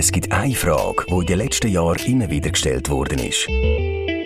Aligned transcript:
Es 0.00 0.12
gibt 0.12 0.30
eine 0.30 0.54
Frage, 0.54 1.06
die 1.08 1.12
in 1.12 1.26
den 1.26 1.38
letzten 1.38 1.66
Jahren 1.66 1.98
immer 2.06 2.30
wieder 2.30 2.50
gestellt 2.50 2.88
worden 2.88 3.18
ist. 3.18 3.48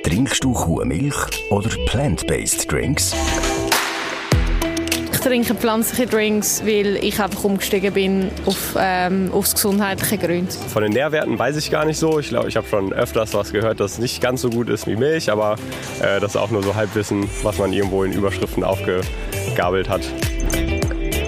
Trinkst 0.03 0.45
du 0.45 0.53
Kuhmilch 0.53 1.17
oder 1.49 1.71
plant-based 1.87 2.71
Drinks? 2.71 3.15
Ich 5.11 5.19
trinke 5.21 5.55
pflanzliche 5.55 6.07
Drinks, 6.07 6.63
weil 6.67 6.97
ich 6.97 7.19
einfach 7.19 7.45
umgestiegen 7.45 7.95
bin 7.95 8.31
auf, 8.45 8.77
ähm, 8.79 9.31
aufs 9.33 9.55
gesundheitliche 9.55 10.19
Grund. 10.19 10.53
Von 10.53 10.83
den 10.83 10.93
Nährwerten 10.93 11.39
weiß 11.39 11.57
ich 11.57 11.71
gar 11.71 11.87
nicht 11.87 11.99
so. 11.99 12.19
Ich 12.19 12.29
glaube, 12.29 12.51
ich 12.51 12.57
habe 12.59 12.69
schon 12.69 12.93
öfters 12.93 13.33
was 13.33 13.51
gehört, 13.51 13.81
dass 13.81 13.93
es 13.93 13.99
nicht 13.99 14.21
ganz 14.21 14.43
so 14.43 14.51
gut 14.51 14.69
ist 14.69 14.87
wie 14.87 14.97
Milch, 14.97 15.33
aber 15.33 15.57
äh, 16.03 16.21
das 16.21 16.33
ist 16.33 16.37
auch 16.37 16.51
nur 16.51 16.63
so 16.63 16.75
Halbwissen, 16.75 17.31
was 17.43 17.57
man 17.57 17.73
irgendwo 17.73 18.05
in 18.05 18.13
Überschriften 18.13 18.63
aufgegabelt 18.63 19.89
hat. 19.89 20.03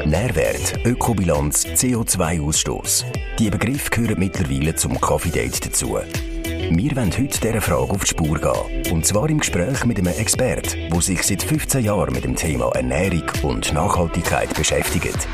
Nährwert, 0.06 0.84
Ökobilanz, 0.84 1.64
CO2-Ausstoß. 1.64 3.04
Die 3.38 3.48
Begriffe 3.48 3.88
gehören 3.88 4.18
mittlerweile 4.18 4.74
zum 4.74 5.00
Coffee 5.00 5.30
Date 5.30 5.64
dazu. 5.64 5.96
Wir 5.96 6.96
wollen 6.96 7.10
heute 7.10 7.40
dieser 7.40 7.60
Frage 7.62 7.90
auf 7.90 8.04
die 8.04 8.08
Spur 8.08 8.38
gehen. 8.38 8.92
Und 8.92 9.06
zwar 9.06 9.30
im 9.30 9.38
Gespräch 9.38 9.86
mit 9.86 9.98
einem 9.98 10.12
Experten, 10.12 10.90
der 10.90 11.00
sich 11.00 11.22
seit 11.22 11.42
15 11.42 11.84
Jahren 11.84 12.12
mit 12.12 12.24
dem 12.24 12.36
Thema 12.36 12.70
Ernährung 12.74 13.22
und 13.44 13.72
Nachhaltigkeit 13.72 14.52
beschäftigt. 14.54 15.26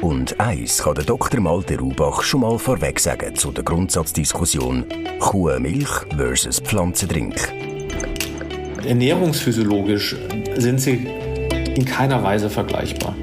Und 0.00 0.40
eins 0.40 0.82
kann 0.82 0.96
der 0.96 1.04
Dr. 1.04 1.40
Malte 1.40 1.78
Rubach 1.78 2.22
schon 2.22 2.40
mal 2.40 2.58
vorweg 2.58 2.98
sagen 2.98 3.36
zu 3.36 3.52
der 3.52 3.62
Grundsatzdiskussion 3.62 4.86
Kuhmilch 5.20 6.06
versus 6.16 6.58
Pflanzendrink. 6.58 7.36
Ernährungsphysiologisch 8.84 10.16
sind 10.56 10.80
sie 10.80 11.06
in 11.76 11.84
keiner 11.84 12.20
Weise 12.24 12.50
vergleichbar. 12.50 13.14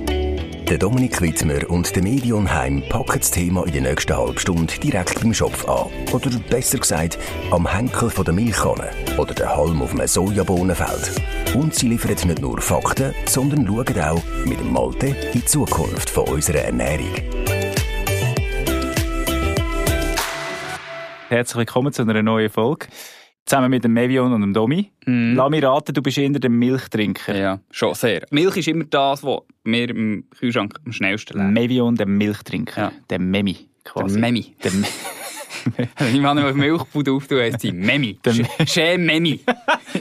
Der 0.69 0.77
Dominik 0.77 1.21
Wittmer 1.21 1.69
und 1.69 1.95
der 1.95 2.03
Medion 2.03 2.53
Heim 2.53 2.83
packen 2.89 3.19
das 3.19 3.31
Thema 3.31 3.65
in 3.65 3.71
der 3.71 3.83
nächsten 3.83 4.17
halben 4.17 4.37
Stunde 4.37 4.73
direkt 4.83 5.21
beim 5.21 5.33
Schopf 5.33 5.65
an. 5.65 5.87
Oder 6.11 6.29
besser 6.49 6.77
gesagt, 6.77 7.17
am 7.51 7.65
Henkel 7.65 8.09
von 8.09 8.25
der 8.25 8.33
Milchkanne 8.33 8.89
oder 9.17 9.33
der 9.33 9.55
Halm 9.55 9.81
auf 9.81 9.93
einem 9.93 10.05
Sojabohnenfeld. 10.05 11.21
Und 11.55 11.73
sie 11.73 11.87
liefern 11.87 12.27
nicht 12.27 12.41
nur 12.41 12.59
Fakten, 12.59 13.13
sondern 13.27 13.65
schauen 13.65 14.01
auch 14.01 14.21
mit 14.45 14.59
dem 14.59 14.73
Malte 14.73 15.07
in 15.07 15.31
die 15.35 15.45
Zukunft 15.45 16.09
von 16.09 16.25
unserer 16.25 16.65
Ernährung. 16.65 17.13
Herzlich 21.29 21.57
willkommen 21.57 21.93
zu 21.93 22.01
einer 22.01 22.21
neuen 22.21 22.49
Folge. 22.49 22.87
Zusammen 23.47 23.69
mit 23.69 23.83
dem 23.83 23.93
Mevion 23.93 24.33
und 24.33 24.41
dem 24.41 24.53
Domi. 24.53 24.91
Mm. 25.05 25.35
Lass 25.35 25.49
mich 25.49 25.63
raten, 25.63 25.93
du 25.93 26.01
bist 26.01 26.17
eher 26.17 26.29
der 26.29 26.49
Milchtrinker. 26.49 27.33
Ja, 27.35 27.59
schon 27.71 27.95
sehr. 27.95 28.25
Milch 28.29 28.57
ist 28.57 28.67
immer 28.67 28.83
das, 28.83 29.23
was 29.23 29.39
wir 29.63 29.89
im 29.89 30.25
Kühlschrank 30.37 30.75
am 30.85 30.91
schnellsten 30.91 31.37
lernen. 31.37 31.53
Mevion, 31.53 31.95
der 31.95 32.07
Milchtrinker. 32.07 32.81
Ja. 32.81 32.91
Der 33.09 33.19
Memi. 33.19 33.69
Quasi. 33.85 34.19
Der 34.19 34.21
Memi. 34.21 34.53
Der 34.61 34.71
Me 35.77 35.89
ich 36.13 36.21
meine, 36.21 36.47
auf 36.47 36.55
Milchbude 36.55 37.11
auftun, 37.11 37.39
heisst 37.39 37.61
sie 37.61 37.71
Memi. 37.71 38.19
Schön 38.65 39.05
Memi. 39.05 39.41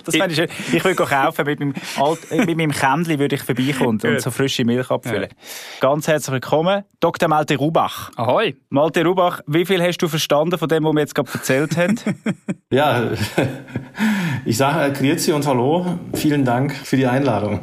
das 0.04 0.16
fände 0.16 0.30
ich 0.30 0.36
schön. 0.36 0.48
Ich 0.72 0.84
würde 0.84 0.96
kaufen, 0.96 1.44
mit 1.46 1.60
meinem, 1.60 1.74
Alt, 1.96 2.30
äh, 2.30 2.44
mit 2.44 2.56
meinem 2.56 2.72
Kändchen 2.72 3.18
würde 3.18 3.36
ich 3.36 3.42
vorbeikommen 3.42 4.00
und 4.02 4.20
so 4.20 4.30
frische 4.30 4.64
Milch 4.64 4.90
abfüllen. 4.90 5.28
Ja. 5.30 5.36
Ganz 5.80 6.08
herzlich 6.08 6.32
willkommen, 6.32 6.84
Dr. 7.00 7.28
Malte 7.28 7.56
Rubach. 7.56 8.10
Ahoi. 8.16 8.54
Malte 8.68 9.04
Rubach, 9.04 9.40
wie 9.46 9.64
viel 9.64 9.82
hast 9.82 9.98
du 9.98 10.08
verstanden 10.08 10.58
von 10.58 10.68
dem, 10.68 10.84
was 10.84 10.92
wir 10.94 11.00
jetzt 11.00 11.14
gerade 11.14 11.30
erzählt 11.32 11.76
haben? 11.76 11.96
ja, 12.70 13.10
ich 14.44 14.56
sage 14.56 14.92
Grüezi 14.92 15.32
und 15.32 15.46
Hallo. 15.46 15.98
Vielen 16.14 16.44
Dank 16.44 16.74
für 16.74 16.96
die 16.96 17.06
Einladung. 17.06 17.60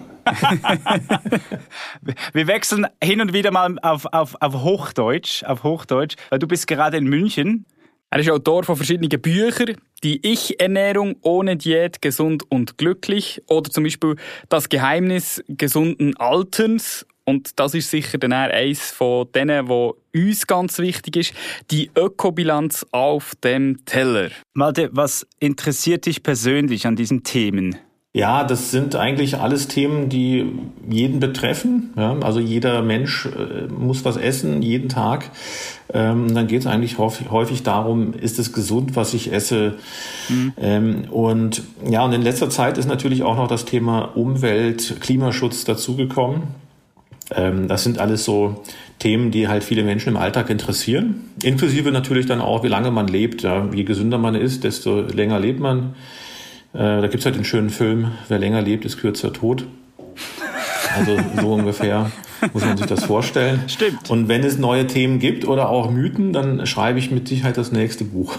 Wir 2.34 2.48
wechseln 2.48 2.88
hin 3.04 3.22
und 3.22 3.34
wieder 3.34 3.52
mal 3.52 3.78
auf, 3.82 4.06
auf, 4.12 4.36
auf 4.40 4.54
Hochdeutsch, 4.64 5.44
auf 5.44 5.64
Hochdeutsch, 5.64 6.16
weil 6.30 6.40
du 6.40 6.48
bist 6.48 6.68
gerade 6.68 6.98
in 6.98 7.06
München 7.06 7.66
er 8.14 8.20
ist 8.20 8.30
Autor 8.30 8.64
von 8.64 8.76
verschiedenen 8.76 9.10
Büchern, 9.20 9.76
die 10.04 10.24
Ich-Ernährung 10.24 11.16
ohne 11.22 11.58
Diät, 11.58 12.00
gesund 12.00 12.44
und 12.48 12.78
glücklich 12.78 13.42
oder 13.48 13.72
zum 13.72 13.86
Beispiel 13.86 14.18
das 14.50 14.70
Geheimnis 14.70 15.44
gesunden 15.48 16.16
Alterns 16.18 17.08
und 17.26 17.60
das 17.60 17.74
ist 17.74 17.90
sicher 17.90 18.20
dann 18.20 18.32
eines 18.34 18.92
von 18.92 19.32
denen, 19.32 19.68
wo 19.68 19.98
uns 20.14 20.46
ganz 20.46 20.78
wichtig 20.78 21.16
ist, 21.16 21.34
die 21.72 21.90
Ökobilanz 21.98 22.86
auf 22.92 23.34
dem 23.44 23.84
Teller. 23.86 24.30
Malte, 24.54 24.90
was 24.92 25.26
interessiert 25.40 26.06
dich 26.06 26.22
persönlich 26.22 26.86
an 26.86 26.96
diesen 26.96 27.24
Themen? 27.24 27.80
Ja, 28.16 28.44
das 28.44 28.70
sind 28.70 28.96
eigentlich 28.96 29.40
alles 29.40 29.68
Themen, 29.68 30.08
die 30.08 30.46
jeden 30.88 31.20
betreffen. 31.20 31.94
Ja, 31.98 32.16
also 32.20 32.40
jeder 32.40 32.84
Mensch 32.84 33.26
äh, 33.26 33.66
muss 33.74 34.06
was 34.06 34.18
essen, 34.18 34.62
jeden 34.62 34.88
Tag. 34.88 35.32
Ähm, 35.92 36.32
dann 36.36 36.46
geht 36.46 36.62
es 36.62 36.68
eigentlich 36.68 37.00
häufig, 37.00 37.64
darum, 37.64 38.14
ist 38.14 38.38
es 38.38 38.54
gesund, 38.54 38.96
was 38.96 39.16
ich 39.16 39.34
esse. 39.34 39.78
Mhm. 40.30 40.54
Ähm, 40.58 41.04
und 41.10 41.64
ja, 41.90 42.06
und 42.06 42.14
in 42.14 42.22
letzter 42.22 42.52
Zeit 42.52 42.78
ist 42.78 42.88
natürlich 42.88 43.24
auch 43.24 43.36
noch 43.36 43.48
das 43.48 43.66
Thema 43.66 44.16
Umwelt, 44.16 44.98
Klimaschutz 45.00 45.64
dazugekommen. 45.64 46.44
Ähm, 47.36 47.68
das 47.68 47.84
sind 47.84 47.98
alles 47.98 48.26
so 48.26 48.62
Themen, 49.00 49.32
die 49.32 49.48
halt 49.48 49.64
viele 49.64 49.84
Menschen 49.84 50.10
im 50.10 50.18
Alltag 50.18 50.52
interessieren. 50.52 51.32
Inklusive 51.42 51.92
natürlich 51.92 52.28
dann 52.28 52.42
auch, 52.42 52.64
wie 52.64 52.68
lange 52.68 52.92
man 52.92 53.08
lebt. 53.08 53.42
Ja. 53.42 53.68
Je 53.74 53.86
gesünder 53.86 54.20
man 54.20 54.36
ist, 54.36 54.64
desto 54.64 55.02
länger 55.02 55.40
lebt 55.40 55.60
man. 55.60 55.96
Äh, 56.74 57.02
da 57.02 57.08
gibt's 57.08 57.26
halt 57.26 57.36
den 57.36 57.46
schönen 57.46 57.70
Film, 57.70 58.12
wer 58.28 58.40
länger 58.40 58.62
lebt, 58.62 58.86
ist 58.86 58.98
kürzer 58.98 59.32
tot. 59.32 59.66
Also 60.96 61.18
so 61.40 61.54
ungefähr 61.54 62.12
muss 62.52 62.66
man 62.66 62.78
sich 62.78 62.86
das 62.88 63.06
vorstellen. 63.06 63.64
Stimmt. 63.68 64.10
Und 64.10 64.28
wenn 64.28 64.44
es 64.44 64.58
neue 64.58 64.88
Themen 64.88 65.20
gibt 65.20 65.46
oder 65.46 65.70
auch 65.70 65.90
Mythen, 65.90 66.34
dann 66.34 66.66
schreibe 66.66 67.00
ich 67.00 67.12
mit 67.12 67.28
Sicherheit 67.28 67.58
das 67.58 67.72
nächste 67.72 68.04
Buch. 68.04 68.38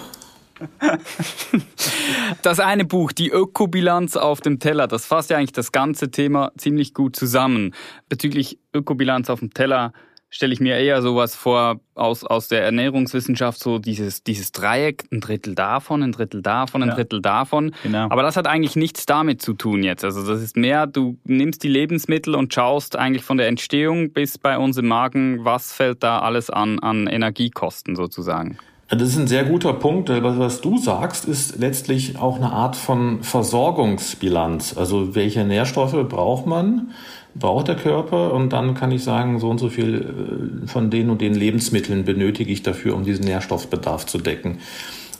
Das 2.41 2.59
eine 2.59 2.85
Buch, 2.85 3.11
die 3.11 3.29
Ökobilanz 3.29 4.15
auf 4.15 4.39
dem 4.39 4.59
Teller, 4.59 4.87
das 4.87 5.05
fasst 5.05 5.29
ja 5.29 5.37
eigentlich 5.37 5.51
das 5.51 5.71
ganze 5.71 6.11
Thema 6.11 6.51
ziemlich 6.57 6.93
gut 6.93 7.15
zusammen. 7.15 7.73
Bezüglich 8.07 8.59
Ökobilanz 8.73 9.29
auf 9.29 9.39
dem 9.39 9.53
Teller 9.53 9.91
stelle 10.35 10.51
ich 10.51 10.59
mir 10.59 10.77
eher 10.77 11.01
sowas 11.01 11.33
vor 11.33 11.79
aus, 11.93 12.25
aus 12.25 12.49
der 12.49 12.61
Ernährungswissenschaft, 12.63 13.57
so 13.57 13.79
dieses, 13.79 14.21
dieses 14.21 14.51
Dreieck, 14.51 15.05
ein 15.09 15.21
Drittel 15.21 15.55
davon, 15.55 16.03
ein 16.03 16.11
Drittel 16.11 16.41
davon, 16.41 16.83
ein 16.83 16.89
ja. 16.89 16.95
Drittel 16.95 17.21
davon. 17.21 17.73
Genau. 17.83 18.09
Aber 18.09 18.21
das 18.21 18.35
hat 18.35 18.45
eigentlich 18.45 18.75
nichts 18.75 19.05
damit 19.05 19.41
zu 19.41 19.53
tun 19.53 19.81
jetzt. 19.81 20.03
Also 20.03 20.27
das 20.27 20.41
ist 20.41 20.57
mehr, 20.57 20.87
du 20.87 21.17
nimmst 21.23 21.63
die 21.63 21.69
Lebensmittel 21.69 22.35
und 22.35 22.53
schaust 22.53 22.97
eigentlich 22.97 23.23
von 23.23 23.37
der 23.37 23.47
Entstehung 23.47 24.11
bis 24.11 24.37
bei 24.37 24.57
uns 24.57 24.75
im 24.75 24.87
Magen, 24.87 25.45
was 25.45 25.71
fällt 25.71 26.03
da 26.03 26.19
alles 26.19 26.49
an, 26.49 26.79
an 26.79 27.07
Energiekosten 27.07 27.95
sozusagen. 27.95 28.57
Das 28.89 29.01
ist 29.01 29.17
ein 29.17 29.27
sehr 29.27 29.45
guter 29.45 29.73
Punkt. 29.73 30.09
Was 30.09 30.61
du 30.61 30.77
sagst, 30.77 31.25
ist 31.25 31.57
letztlich 31.57 32.19
auch 32.19 32.35
eine 32.35 32.51
Art 32.51 32.75
von 32.75 33.23
Versorgungsbilanz. 33.23 34.77
Also 34.77 35.15
welche 35.15 35.45
Nährstoffe 35.45 36.07
braucht 36.07 36.45
man? 36.45 36.91
Braucht 37.35 37.67
der 37.67 37.75
Körper 37.75 38.33
und 38.33 38.53
dann 38.53 38.73
kann 38.73 38.91
ich 38.91 39.03
sagen, 39.03 39.39
so 39.39 39.49
und 39.49 39.59
so 39.59 39.69
viel 39.69 40.63
äh, 40.63 40.67
von 40.67 40.89
den 40.89 41.09
und 41.09 41.21
den 41.21 41.35
Lebensmitteln 41.35 42.05
benötige 42.05 42.51
ich 42.51 42.63
dafür, 42.63 42.95
um 42.95 43.03
diesen 43.03 43.25
Nährstoffbedarf 43.25 44.05
zu 44.05 44.17
decken. 44.17 44.59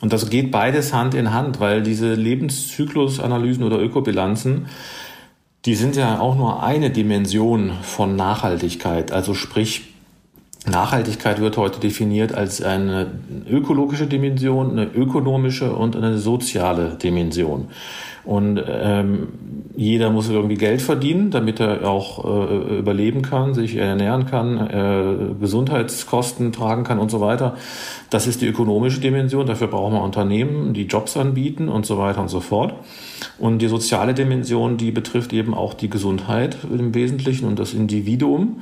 Und 0.01 0.13
das 0.13 0.29
geht 0.29 0.51
beides 0.51 0.93
Hand 0.93 1.13
in 1.13 1.33
Hand, 1.33 1.59
weil 1.59 1.81
diese 1.81 2.13
Lebenszyklusanalysen 2.13 3.63
oder 3.63 3.79
Ökobilanzen, 3.79 4.67
die 5.65 5.75
sind 5.75 5.95
ja 5.95 6.19
auch 6.19 6.35
nur 6.35 6.63
eine 6.63 6.89
Dimension 6.89 7.71
von 7.81 8.15
Nachhaltigkeit. 8.15 9.11
Also 9.11 9.33
sprich, 9.33 9.94
Nachhaltigkeit 10.67 11.39
wird 11.39 11.57
heute 11.57 11.79
definiert 11.79 12.33
als 12.33 12.61
eine 12.61 13.07
ökologische 13.49 14.07
Dimension, 14.07 14.71
eine 14.71 14.85
ökonomische 14.85 15.73
und 15.73 15.95
eine 15.95 16.17
soziale 16.17 16.97
Dimension. 17.01 17.67
Und 18.25 18.59
ähm, 18.67 19.27
jeder 19.75 20.09
muss 20.09 20.29
irgendwie 20.29 20.55
Geld 20.55 20.81
verdienen, 20.81 21.29
damit 21.29 21.59
er 21.59 21.87
auch 21.87 22.25
äh, 22.25 22.79
überleben 22.79 23.21
kann, 23.21 23.53
sich 23.53 23.75
ernähren 23.75 24.25
kann, 24.25 24.57
äh, 24.57 25.39
Gesundheitskosten 25.39 26.51
tragen 26.51 26.83
kann 26.83 26.97
und 26.97 27.11
so 27.11 27.21
weiter. 27.21 27.55
Das 28.09 28.25
ist 28.25 28.41
die 28.41 28.47
ökonomische 28.47 28.99
Dimension. 28.99 29.45
Dafür 29.45 29.67
brauchen 29.67 29.93
wir 29.93 30.01
Unternehmen, 30.01 30.73
die 30.73 30.85
Jobs 30.85 31.15
anbieten 31.17 31.69
und 31.69 31.85
so 31.85 31.99
weiter 31.99 32.21
und 32.21 32.29
so 32.29 32.39
fort. 32.39 32.73
Und 33.37 33.59
die 33.59 33.67
soziale 33.67 34.15
Dimension, 34.15 34.77
die 34.77 34.91
betrifft 34.91 35.31
eben 35.31 35.53
auch 35.53 35.75
die 35.75 35.89
Gesundheit 35.89 36.57
im 36.63 36.95
Wesentlichen 36.95 37.47
und 37.47 37.59
das 37.59 37.75
Individuum. 37.75 38.61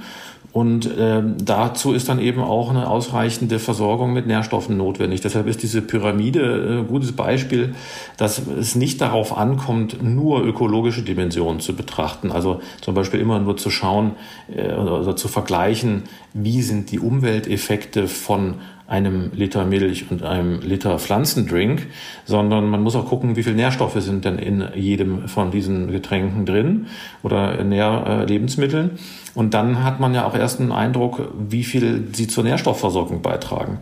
Und 0.53 0.87
ähm, 0.99 1.35
dazu 1.43 1.93
ist 1.93 2.09
dann 2.09 2.19
eben 2.19 2.39
auch 2.39 2.69
eine 2.69 2.87
ausreichende 2.87 3.57
Versorgung 3.57 4.13
mit 4.13 4.27
Nährstoffen 4.27 4.77
notwendig. 4.77 5.19
Deshalb 5.21 5.47
ist 5.47 5.63
diese 5.63 5.81
Pyramide 5.81 6.83
ein 6.83 6.87
gutes 6.87 7.13
Beispiel, 7.13 7.73
dass 8.17 8.39
es 8.47 8.75
nicht 8.75 9.01
darauf 9.01 9.35
ankommt, 9.35 10.03
nur 10.03 10.45
ökologische 10.45 11.01
Dimensionen 11.01 11.59
zu 11.59 11.75
betrachten. 11.75 12.31
Also 12.31 12.61
zum 12.81 12.93
Beispiel 12.93 13.19
immer 13.19 13.39
nur 13.39 13.57
zu 13.57 13.71
schauen 13.71 14.11
äh, 14.55 14.73
oder 14.75 15.15
zu 15.15 15.27
vergleichen, 15.27 16.03
wie 16.35 16.61
sind 16.61 16.91
die 16.91 16.99
Umwelteffekte 16.99 18.07
von 18.07 18.55
einem 18.87 19.31
Liter 19.33 19.65
Milch 19.65 20.11
und 20.11 20.23
einem 20.23 20.59
Liter 20.61 20.99
Pflanzendrink, 20.99 21.87
sondern 22.25 22.69
man 22.69 22.81
muss 22.81 22.95
auch 22.95 23.07
gucken, 23.07 23.35
wie 23.35 23.43
viel 23.43 23.53
Nährstoffe 23.53 24.01
sind 24.01 24.25
denn 24.25 24.37
in 24.37 24.63
jedem 24.75 25.27
von 25.27 25.51
diesen 25.51 25.91
Getränken 25.91 26.45
drin 26.45 26.87
oder 27.23 27.63
Nährlebensmitteln. 27.63 28.91
Und 29.35 29.53
dann 29.53 29.83
hat 29.83 29.99
man 29.99 30.13
ja 30.13 30.25
auch 30.25 30.35
erst 30.35 30.59
einen 30.59 30.71
Eindruck, 30.71 31.33
wie 31.49 31.63
viel 31.63 32.09
sie 32.13 32.27
zur 32.27 32.43
Nährstoffversorgung 32.43 33.21
beitragen. 33.21 33.79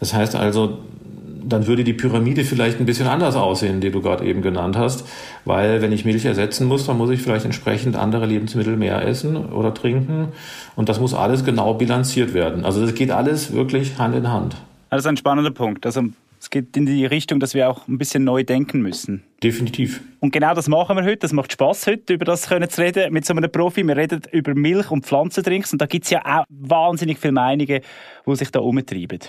Das 0.00 0.14
heißt 0.14 0.36
also, 0.36 0.78
dann 1.44 1.66
würde 1.66 1.84
die 1.84 1.92
Pyramide 1.92 2.44
vielleicht 2.44 2.80
ein 2.80 2.86
bisschen 2.86 3.06
anders 3.06 3.36
aussehen, 3.36 3.80
die 3.80 3.90
du 3.90 4.00
gerade 4.00 4.24
eben 4.24 4.42
genannt 4.42 4.76
hast. 4.76 5.06
Weil 5.44 5.82
wenn 5.82 5.92
ich 5.92 6.04
Milch 6.04 6.24
ersetzen 6.24 6.66
muss, 6.66 6.86
dann 6.86 6.98
muss 6.98 7.10
ich 7.10 7.22
vielleicht 7.22 7.44
entsprechend 7.44 7.96
andere 7.96 8.26
Lebensmittel 8.26 8.76
mehr 8.76 9.06
essen 9.06 9.36
oder 9.36 9.74
trinken. 9.74 10.28
Und 10.76 10.88
das 10.88 11.00
muss 11.00 11.14
alles 11.14 11.44
genau 11.44 11.74
bilanziert 11.74 12.34
werden. 12.34 12.64
Also 12.64 12.80
das 12.84 12.94
geht 12.94 13.10
alles 13.10 13.52
wirklich 13.52 13.98
Hand 13.98 14.14
in 14.14 14.28
Hand. 14.28 14.56
Das 14.90 15.00
ist 15.00 15.06
ein 15.06 15.16
spannender 15.16 15.50
Punkt. 15.50 15.86
Also 15.86 16.02
es 16.42 16.50
geht 16.50 16.76
in 16.76 16.86
die 16.86 17.06
Richtung, 17.06 17.38
dass 17.38 17.54
wir 17.54 17.70
auch 17.70 17.86
ein 17.86 17.98
bisschen 17.98 18.24
neu 18.24 18.42
denken 18.42 18.82
müssen. 18.82 19.22
Definitiv. 19.44 20.02
Und 20.18 20.32
genau 20.32 20.54
das 20.54 20.68
machen 20.68 20.96
wir 20.96 21.04
heute. 21.04 21.18
Das 21.18 21.32
macht 21.32 21.52
Spaß 21.52 21.86
heute, 21.86 22.14
über 22.14 22.24
das 22.24 22.48
können 22.48 22.68
zu 22.68 22.80
reden 22.80 23.12
mit 23.12 23.24
so 23.24 23.32
einem 23.32 23.50
Profi. 23.50 23.86
Wir 23.86 23.96
reden 23.96 24.22
über 24.32 24.52
Milch 24.54 24.90
und 24.90 25.06
Pflanzendrinks 25.06 25.72
und 25.72 25.80
da 25.80 25.86
gibt 25.86 26.04
es 26.04 26.10
ja 26.10 26.20
auch 26.24 26.44
wahnsinnig 26.48 27.20
viele 27.20 27.32
Meinungen, 27.32 27.80
die 28.26 28.36
sich 28.36 28.50
da 28.50 28.58
umtreiben. 28.58 29.20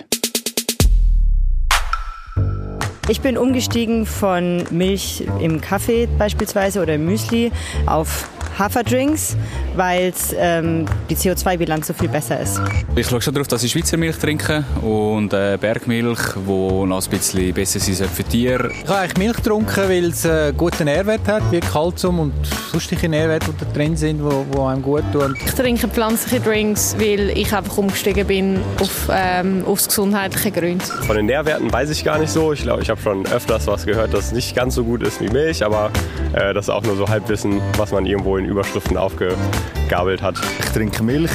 Ich 3.06 3.20
bin 3.20 3.36
umgestiegen 3.36 4.06
von 4.06 4.64
Milch 4.70 5.24
im 5.38 5.60
Kaffee 5.60 6.08
beispielsweise 6.18 6.80
oder 6.80 6.96
Müsli 6.96 7.52
auf 7.84 8.30
Haferdrinks, 8.58 9.36
weil 9.76 10.12
ähm, 10.36 10.86
die 11.10 11.16
CO2-Bilanz 11.16 11.88
so 11.88 11.92
viel 11.92 12.08
besser 12.08 12.40
ist. 12.40 12.60
Ich 12.94 13.08
schaue 13.08 13.20
schon 13.20 13.34
darauf, 13.34 13.48
dass 13.48 13.62
ich 13.62 13.72
Schweizer 13.72 13.96
Milch 13.96 14.16
trinke 14.16 14.64
und 14.82 15.32
äh, 15.32 15.58
Bergmilch, 15.60 16.20
die 16.36 16.86
noch 16.86 17.02
ein 17.04 17.10
bisschen 17.10 17.52
besser 17.52 17.80
sein 17.80 18.08
für 18.08 18.24
Tiere. 18.24 18.70
Ich 18.72 18.88
habe 18.88 19.00
eigentlich 19.00 19.18
Milch 19.18 19.36
getrunken, 19.36 19.88
weil 19.88 20.04
es 20.06 20.24
einen 20.24 20.50
äh, 20.50 20.52
guten 20.56 20.84
Nährwert 20.84 21.26
hat, 21.26 21.42
wie 21.50 21.60
Kalzium 21.60 22.20
und 22.20 22.32
sonstige 22.70 23.08
Nährwerte, 23.08 23.52
die 23.52 23.64
da 23.64 23.72
drin 23.72 23.96
sind, 23.96 24.20
die, 24.20 24.58
einem 24.58 24.82
gut 24.82 25.04
tun. 25.12 25.36
Ich 25.44 25.52
trinke 25.52 25.88
pflanzliche 25.88 26.40
Drinks, 26.40 26.96
weil 26.98 27.30
ich 27.30 27.52
einfach 27.54 27.78
umgestiegen 27.78 28.26
bin 28.26 28.60
auf, 28.80 29.08
ähm, 29.10 29.64
aufs 29.66 29.88
gesundheitliche 29.88 30.50
Grund. 30.50 30.82
Von 30.82 31.16
den 31.16 31.26
Nährwerten 31.26 31.72
weiß 31.72 31.90
ich 31.90 32.04
gar 32.04 32.18
nicht 32.18 32.30
so. 32.30 32.52
Ich 32.52 32.62
glaube, 32.62 32.82
ich 32.82 32.90
habe 32.90 33.00
schon 33.00 33.26
öfters 33.26 33.66
was 33.66 33.86
gehört, 33.86 34.14
dass 34.14 34.26
es 34.26 34.32
nicht 34.32 34.54
ganz 34.54 34.74
so 34.74 34.84
gut 34.84 35.02
ist 35.02 35.20
wie 35.20 35.28
Milch, 35.28 35.64
aber 35.64 35.90
äh, 36.32 36.54
das 36.54 36.66
ist 36.66 36.70
auch 36.70 36.82
nur 36.82 36.96
so 36.96 37.08
Halbwissen, 37.08 37.60
was 37.76 37.92
man 37.92 38.06
irgendwo 38.06 38.36
in 38.36 38.43
in 38.44 38.50
Überschriften 38.50 38.96
aufgegabelt 38.96 40.22
hat. 40.22 40.36
Ich 40.60 40.70
trinke 40.70 41.02
Milch 41.02 41.32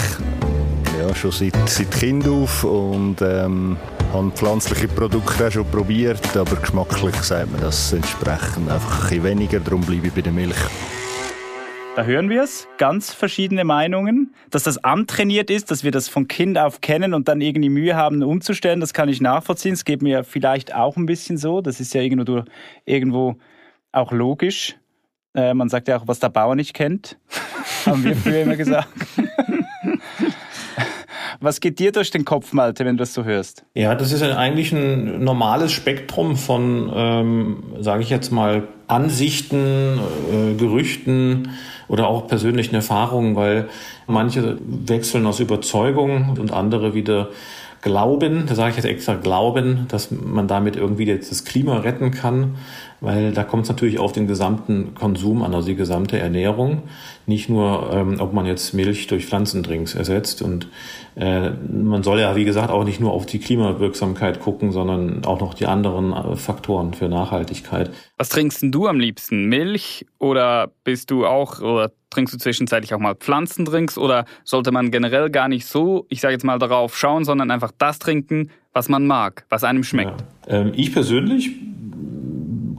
ja, 0.99 1.15
schon 1.15 1.31
seit, 1.31 1.55
seit 1.69 1.91
Kind 1.91 2.27
auf 2.27 2.63
und 2.63 3.21
ähm, 3.21 3.77
habe 4.13 4.31
pflanzliche 4.31 4.87
Produkte 4.87 5.47
auch 5.47 5.51
schon 5.51 5.65
probiert, 5.65 6.35
aber 6.35 6.55
geschmacklich 6.57 7.15
sagt 7.15 7.51
man 7.51 7.61
das 7.61 7.93
entsprechend 7.93 8.69
einfach 8.69 9.03
ein 9.03 9.09
bisschen 9.09 9.23
weniger, 9.23 9.59
darum 9.59 9.81
bleibe 9.81 10.07
ich 10.07 10.13
bei 10.13 10.21
der 10.21 10.33
Milch. 10.33 10.57
Da 11.95 12.03
hören 12.03 12.29
wir 12.29 12.43
es, 12.43 12.67
ganz 12.77 13.13
verschiedene 13.13 13.65
Meinungen. 13.65 14.33
Dass 14.51 14.63
das 14.63 14.83
antrainiert 14.83 15.49
ist, 15.49 15.69
dass 15.69 15.83
wir 15.83 15.91
das 15.91 16.07
von 16.07 16.27
Kind 16.27 16.57
auf 16.57 16.81
kennen 16.81 17.13
und 17.13 17.27
dann 17.27 17.41
irgendwie 17.41 17.69
Mühe 17.69 17.95
haben, 17.95 18.23
umzustellen, 18.23 18.79
das 18.79 18.93
kann 18.93 19.09
ich 19.09 19.19
nachvollziehen. 19.19 19.73
Es 19.73 19.85
geht 19.85 20.01
mir 20.01 20.23
vielleicht 20.23 20.73
auch 20.73 20.95
ein 20.95 21.05
bisschen 21.05 21.37
so. 21.37 21.61
Das 21.61 21.79
ist 21.79 21.93
ja 21.93 22.01
irgendwo, 22.01 22.43
irgendwo 22.85 23.35
auch 23.91 24.11
logisch. 24.11 24.77
Äh, 25.35 25.53
man 25.53 25.69
sagt 25.69 25.87
ja 25.87 25.97
auch, 25.97 26.07
was 26.07 26.19
der 26.19 26.29
Bauer 26.29 26.55
nicht 26.55 26.73
kennt, 26.73 27.17
haben 27.85 28.03
wir 28.03 28.15
früher 28.15 28.41
immer 28.41 28.55
gesagt. 28.55 28.89
Was 31.41 31.61
geht 31.61 31.79
dir 31.79 31.93
durch 31.93 32.11
den 32.11 32.25
Kopf, 32.25 32.51
Malte, 32.51 32.83
wenn 32.83 32.97
du 32.97 33.03
das 33.03 33.13
so 33.13 33.23
hörst? 33.23 33.63
Ja, 33.73 33.95
das 33.95 34.11
ist 34.11 34.21
eigentlich 34.21 34.73
ein 34.73 35.23
normales 35.23 35.71
Spektrum 35.71 36.35
von, 36.35 36.91
ähm, 36.93 37.63
sage 37.79 38.03
ich 38.03 38.09
jetzt 38.09 38.31
mal, 38.31 38.67
Ansichten, 38.87 39.99
äh, 40.33 40.55
Gerüchten 40.55 41.51
oder 41.87 42.07
auch 42.07 42.27
persönlichen 42.27 42.75
Erfahrungen, 42.75 43.37
weil 43.37 43.69
manche 44.05 44.57
wechseln 44.61 45.25
aus 45.25 45.39
Überzeugung 45.39 46.35
und 46.37 46.51
andere 46.51 46.93
wieder 46.93 47.29
glauben, 47.81 48.43
da 48.45 48.55
sage 48.55 48.71
ich 48.71 48.75
jetzt 48.75 48.85
extra 48.85 49.15
glauben, 49.15 49.85
dass 49.87 50.11
man 50.11 50.47
damit 50.49 50.75
irgendwie 50.75 51.05
das 51.05 51.45
Klima 51.45 51.77
retten 51.77 52.11
kann 52.11 52.55
weil 53.01 53.31
da 53.31 53.43
kommt 53.43 53.63
es 53.63 53.69
natürlich 53.69 53.99
auf 53.99 54.11
den 54.11 54.27
gesamten 54.27 54.93
Konsum 54.93 55.41
an, 55.41 55.53
also 55.53 55.67
die 55.67 55.75
gesamte 55.75 56.19
Ernährung. 56.19 56.83
Nicht 57.25 57.49
nur, 57.49 57.91
ähm, 57.93 58.17
ob 58.19 58.33
man 58.33 58.45
jetzt 58.45 58.73
Milch 58.73 59.07
durch 59.07 59.25
Pflanzendrinks 59.25 59.95
ersetzt. 59.95 60.41
Und 60.41 60.67
äh, 61.15 61.51
man 61.51 62.03
soll 62.03 62.19
ja, 62.19 62.35
wie 62.35 62.45
gesagt, 62.45 62.69
auch 62.71 62.83
nicht 62.83 62.99
nur 62.99 63.13
auf 63.13 63.25
die 63.25 63.39
Klimawirksamkeit 63.39 64.39
gucken, 64.39 64.71
sondern 64.71 65.23
auch 65.25 65.39
noch 65.39 65.53
die 65.53 65.65
anderen 65.65 66.11
äh, 66.11 66.35
Faktoren 66.35 66.93
für 66.93 67.07
Nachhaltigkeit. 67.07 67.91
Was 68.17 68.29
trinkst 68.29 68.61
denn 68.61 68.71
du 68.71 68.87
am 68.87 68.99
liebsten? 68.99 69.45
Milch 69.45 70.05
oder 70.17 70.71
bist 70.83 71.11
du 71.11 71.25
auch 71.25 71.61
oder 71.61 71.91
trinkst 72.09 72.33
du 72.33 72.37
zwischenzeitlich 72.37 72.93
auch 72.93 72.99
mal 72.99 73.15
Pflanzendrinks 73.15 73.97
oder 73.97 74.25
sollte 74.43 74.71
man 74.71 74.91
generell 74.91 75.29
gar 75.29 75.47
nicht 75.47 75.65
so, 75.65 76.05
ich 76.09 76.21
sage 76.21 76.33
jetzt 76.33 76.43
mal 76.43 76.59
darauf 76.59 76.97
schauen, 76.97 77.23
sondern 77.23 77.51
einfach 77.51 77.71
das 77.77 77.99
trinken, 77.99 78.49
was 78.73 78.89
man 78.89 79.07
mag, 79.07 79.45
was 79.49 79.63
einem 79.63 79.83
schmeckt? 79.83 80.23
Ja. 80.47 80.61
Ähm, 80.61 80.73
ich 80.75 80.91
persönlich 80.91 81.51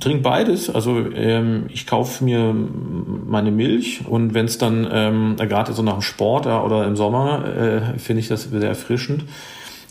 trinke 0.00 0.22
beides. 0.22 0.70
Also 0.70 0.98
ähm, 1.14 1.66
ich 1.68 1.86
kaufe 1.86 2.24
mir 2.24 2.54
meine 3.26 3.50
Milch 3.50 4.06
und 4.06 4.34
wenn 4.34 4.46
es 4.46 4.58
dann 4.58 4.88
ähm, 4.90 5.36
gerade 5.36 5.72
so 5.72 5.82
nach 5.82 5.94
dem 5.94 6.02
Sport 6.02 6.46
ja, 6.46 6.62
oder 6.62 6.86
im 6.86 6.96
Sommer 6.96 7.44
äh, 7.44 7.98
finde 7.98 8.20
ich 8.20 8.28
das 8.28 8.44
sehr 8.44 8.68
erfrischend. 8.68 9.24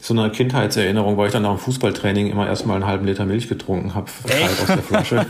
So 0.01 0.13
eine 0.13 0.29
Kindheitserinnerung, 0.29 1.17
weil 1.17 1.27
ich 1.27 1.33
dann 1.33 1.44
nach 1.44 1.50
dem 1.50 1.59
Fußballtraining 1.59 2.27
immer 2.27 2.47
erstmal 2.47 2.77
einen 2.77 2.88
halben 2.88 3.06
Liter 3.06 3.25
Milch 3.25 3.50
getrunken 3.50 3.95
habe, 3.95 4.09
kalt 4.25 4.61
aus 4.61 4.67
der 4.67 4.77
Flasche. 4.77 5.25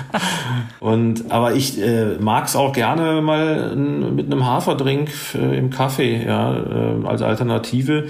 und 0.80 1.30
aber 1.32 1.54
ich 1.54 1.80
äh, 1.80 2.16
mag 2.20 2.44
es 2.44 2.54
auch 2.54 2.74
gerne 2.74 3.22
mal 3.22 3.74
mit 3.74 4.26
einem 4.26 4.44
Haferdrink 4.44 5.10
äh, 5.34 5.58
im 5.58 5.70
Kaffee, 5.70 6.22
ja, 6.22 6.54
äh, 6.54 7.06
als 7.06 7.22
Alternative. 7.22 8.08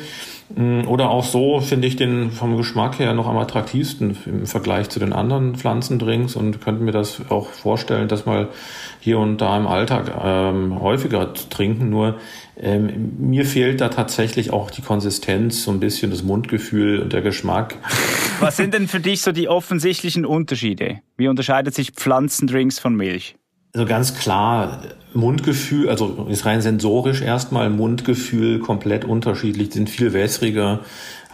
Mm, 0.57 0.87
oder 0.87 1.11
auch 1.11 1.25
so 1.25 1.61
finde 1.61 1.89
ich 1.89 1.97
den 1.97 2.31
vom 2.31 2.57
Geschmack 2.57 3.01
her 3.01 3.13
noch 3.13 3.27
am 3.27 3.37
attraktivsten 3.39 4.17
im 4.27 4.47
Vergleich 4.47 4.89
zu 4.89 5.01
den 5.01 5.13
anderen 5.13 5.57
Pflanzendrinks 5.57 6.37
und 6.37 6.61
könnte 6.61 6.83
mir 6.83 6.93
das 6.93 7.23
auch 7.29 7.49
vorstellen, 7.49 8.07
dass 8.07 8.25
mal 8.25 8.49
hier 9.01 9.19
und 9.19 9.39
da 9.41 9.57
im 9.57 9.67
Alltag 9.67 10.13
ähm, 10.23 10.81
häufiger 10.81 11.33
trinken. 11.35 11.91
Nur 11.91 12.19
ähm, 12.57 13.15
mir 13.19 13.47
fehlt 13.47 13.81
da 13.81 13.89
tatsächlich 13.89 14.53
auch 14.53 14.71
die 14.71 14.83
Konsistenz, 14.83 15.65
so 15.65 15.73
ein 15.73 15.81
bisschen 15.81 16.11
das 16.11 16.23
Mundgefühl 16.23 17.01
und 17.01 17.13
der 17.13 17.23
Geschmack. 17.23 17.77
Was 18.39 18.57
sind 18.57 18.75
denn 18.75 18.87
für 18.87 19.01
dich 19.01 19.23
so 19.23 19.33
die 19.33 19.49
offensichtlichen 19.49 20.25
Unterschiede? 20.25 21.01
Wie 21.17 21.27
unterscheidet 21.27 21.75
sich 21.75 21.91
Pflanzendrinks 21.91 22.79
von 22.79 22.95
Milch? 22.95 23.37
Also 23.77 23.87
ganz 23.87 24.15
klar, 24.15 24.83
Mundgefühl, 25.15 25.89
also 25.89 26.27
ist 26.29 26.47
rein 26.47 26.61
sensorisch 26.61 27.23
erstmal 27.23 27.71
Mundgefühl 27.71 28.61
komplett 28.61 29.05
unterschiedlich, 29.05 29.73
sind 29.73 29.91
viel 29.91 30.13
wässriger 30.13 30.81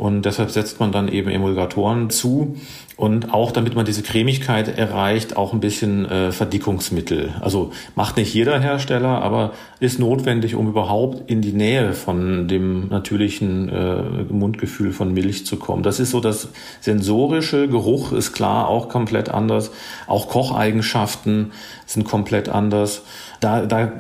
und 0.00 0.22
deshalb 0.22 0.50
setzt 0.50 0.80
man 0.80 0.92
dann 0.92 1.08
eben 1.08 1.28
Emulgatoren 1.28 2.08
zu 2.08 2.56
und 2.96 3.34
auch 3.34 3.52
damit 3.52 3.74
man 3.74 3.84
diese 3.84 4.02
Cremigkeit 4.02 4.78
erreicht, 4.78 5.36
auch 5.36 5.52
ein 5.52 5.60
bisschen 5.60 6.06
äh, 6.06 6.32
Verdickungsmittel. 6.32 7.34
Also 7.40 7.72
macht 7.96 8.16
nicht 8.16 8.32
jeder 8.32 8.58
Hersteller, 8.58 9.20
aber 9.20 9.52
ist 9.78 9.98
notwendig, 9.98 10.54
um 10.54 10.68
überhaupt 10.68 11.30
in 11.30 11.42
die 11.42 11.52
Nähe 11.52 11.92
von 11.92 12.48
dem 12.48 12.88
natürlichen 12.88 13.68
äh, 13.68 14.02
Mundgefühl 14.32 14.94
von 14.94 15.12
Milch 15.12 15.44
zu 15.44 15.58
kommen. 15.58 15.82
Das 15.82 16.00
ist 16.00 16.12
so 16.12 16.20
das 16.20 16.48
sensorische 16.80 17.68
Geruch 17.68 18.12
ist 18.12 18.32
klar 18.32 18.68
auch 18.68 18.88
komplett 18.88 19.28
anders. 19.28 19.70
Auch 20.06 20.30
Kocheigenschaften 20.30 21.52
sind 21.84 22.04
komplett 22.04 22.48
anders. 22.48 23.02
Da, 23.40 23.66
da 23.66 23.92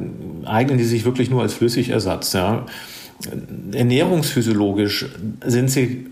eignen 0.46 0.78
die 0.78 0.84
sich 0.84 1.04
wirklich 1.04 1.28
nur 1.28 1.42
als 1.42 1.52
Flüssigersatz. 1.52 2.32
Ja. 2.32 2.64
Ernährungsphysiologisch 3.72 5.06
sind 5.44 5.68
sie 5.68 6.06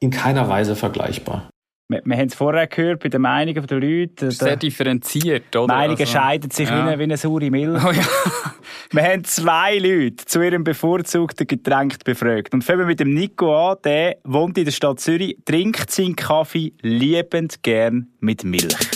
in 0.00 0.10
keiner 0.10 0.48
Weise 0.48 0.76
vergleichbar. 0.76 1.48
Wir, 1.88 2.02
wir 2.04 2.16
haben 2.16 2.26
es 2.26 2.34
vorher 2.34 2.66
gehört 2.66 3.02
bei 3.02 3.08
den 3.08 3.22
Meinungen 3.22 3.64
der 3.64 3.78
Leute. 3.78 4.30
Sehr 4.32 4.56
differenziert, 4.56 5.54
oder? 5.54 5.72
Meinungen 5.72 6.00
also, 6.00 6.12
scheiden 6.12 6.50
sich 6.50 6.68
ja. 6.68 6.76
wie, 6.76 6.80
eine, 6.80 6.98
wie 6.98 7.04
eine 7.04 7.16
saure 7.16 7.48
Milch. 7.48 7.84
Oh, 7.84 7.92
ja. 7.92 8.02
wir 8.90 9.02
haben 9.04 9.22
zwei 9.22 9.78
Leute 9.78 10.24
zu 10.24 10.42
ihrem 10.42 10.64
bevorzugten 10.64 11.46
Getränk 11.46 12.02
befragt. 12.02 12.54
Und 12.54 12.64
fangen 12.64 12.80
wir 12.80 12.86
mit 12.86 12.98
dem 12.98 13.14
Nico 13.14 13.70
an. 13.70 13.76
Der 13.84 14.16
wohnt 14.24 14.58
in 14.58 14.64
der 14.64 14.72
Stadt 14.72 14.98
Zürich, 14.98 15.38
trinkt 15.44 15.92
seinen 15.92 16.16
Kaffee 16.16 16.72
liebend 16.82 17.62
gern 17.62 18.08
mit 18.18 18.42
Milch. 18.42 18.95